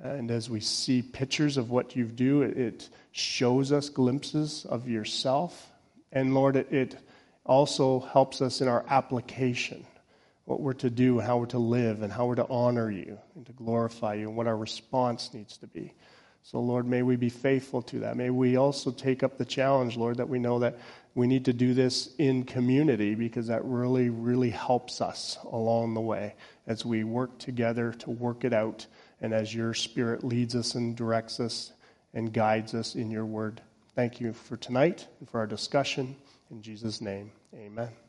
And 0.00 0.30
as 0.30 0.48
we 0.48 0.60
see 0.60 1.02
pictures 1.02 1.56
of 1.56 1.70
what 1.70 1.96
you 1.96 2.04
do, 2.04 2.42
it, 2.42 2.88
shows 3.10 3.72
us 3.72 3.88
glimpses 3.88 4.64
of 4.64 4.88
yourself. 4.88 5.70
And 6.12 6.32
Lord, 6.32 6.54
it 6.54 6.96
also 7.44 7.98
helps 7.98 8.40
us 8.40 8.60
in 8.60 8.68
our 8.68 8.84
application 8.88 9.84
what 10.44 10.60
we're 10.60 10.72
to 10.74 10.90
do, 10.90 11.18
how 11.18 11.38
we're 11.38 11.46
to 11.46 11.58
live, 11.58 12.02
and 12.02 12.12
how 12.12 12.26
we're 12.26 12.36
to 12.36 12.48
honor 12.48 12.90
you 12.90 13.18
and 13.34 13.44
to 13.46 13.52
glorify 13.52 14.14
you, 14.14 14.28
and 14.28 14.36
what 14.36 14.46
our 14.46 14.56
response 14.56 15.34
needs 15.34 15.56
to 15.58 15.66
be. 15.66 15.94
So, 16.42 16.60
Lord, 16.60 16.86
may 16.86 17.02
we 17.02 17.16
be 17.16 17.28
faithful 17.28 17.82
to 17.82 18.00
that. 18.00 18.16
May 18.16 18.30
we 18.30 18.56
also 18.56 18.90
take 18.90 19.22
up 19.22 19.38
the 19.38 19.44
challenge, 19.44 19.96
Lord, 19.96 20.16
that 20.16 20.28
we 20.28 20.38
know 20.38 20.58
that 20.58 20.78
we 21.14 21.26
need 21.26 21.44
to 21.44 21.52
do 21.52 21.72
this 21.72 22.14
in 22.18 22.44
community 22.44 23.14
because 23.14 23.46
that 23.46 23.64
really, 23.64 24.08
really 24.08 24.50
helps 24.50 25.00
us 25.00 25.38
along 25.44 25.94
the 25.94 26.00
way 26.00 26.34
as 26.66 26.84
we 26.84 27.04
work 27.04 27.38
together 27.38 27.92
to 27.92 28.10
work 28.10 28.44
it 28.44 28.52
out 28.52 28.86
and 29.20 29.32
as 29.32 29.54
your 29.54 29.72
Spirit 29.72 30.24
leads 30.24 30.56
us 30.56 30.74
and 30.74 30.96
directs 30.96 31.38
us 31.38 31.72
and 32.14 32.32
guides 32.32 32.74
us 32.74 32.96
in 32.96 33.10
your 33.10 33.24
word. 33.24 33.60
Thank 33.94 34.20
you 34.20 34.32
for 34.32 34.56
tonight 34.56 35.06
and 35.20 35.28
for 35.28 35.38
our 35.38 35.46
discussion. 35.46 36.16
In 36.50 36.60
Jesus' 36.60 37.00
name, 37.00 37.30
amen. 37.54 38.01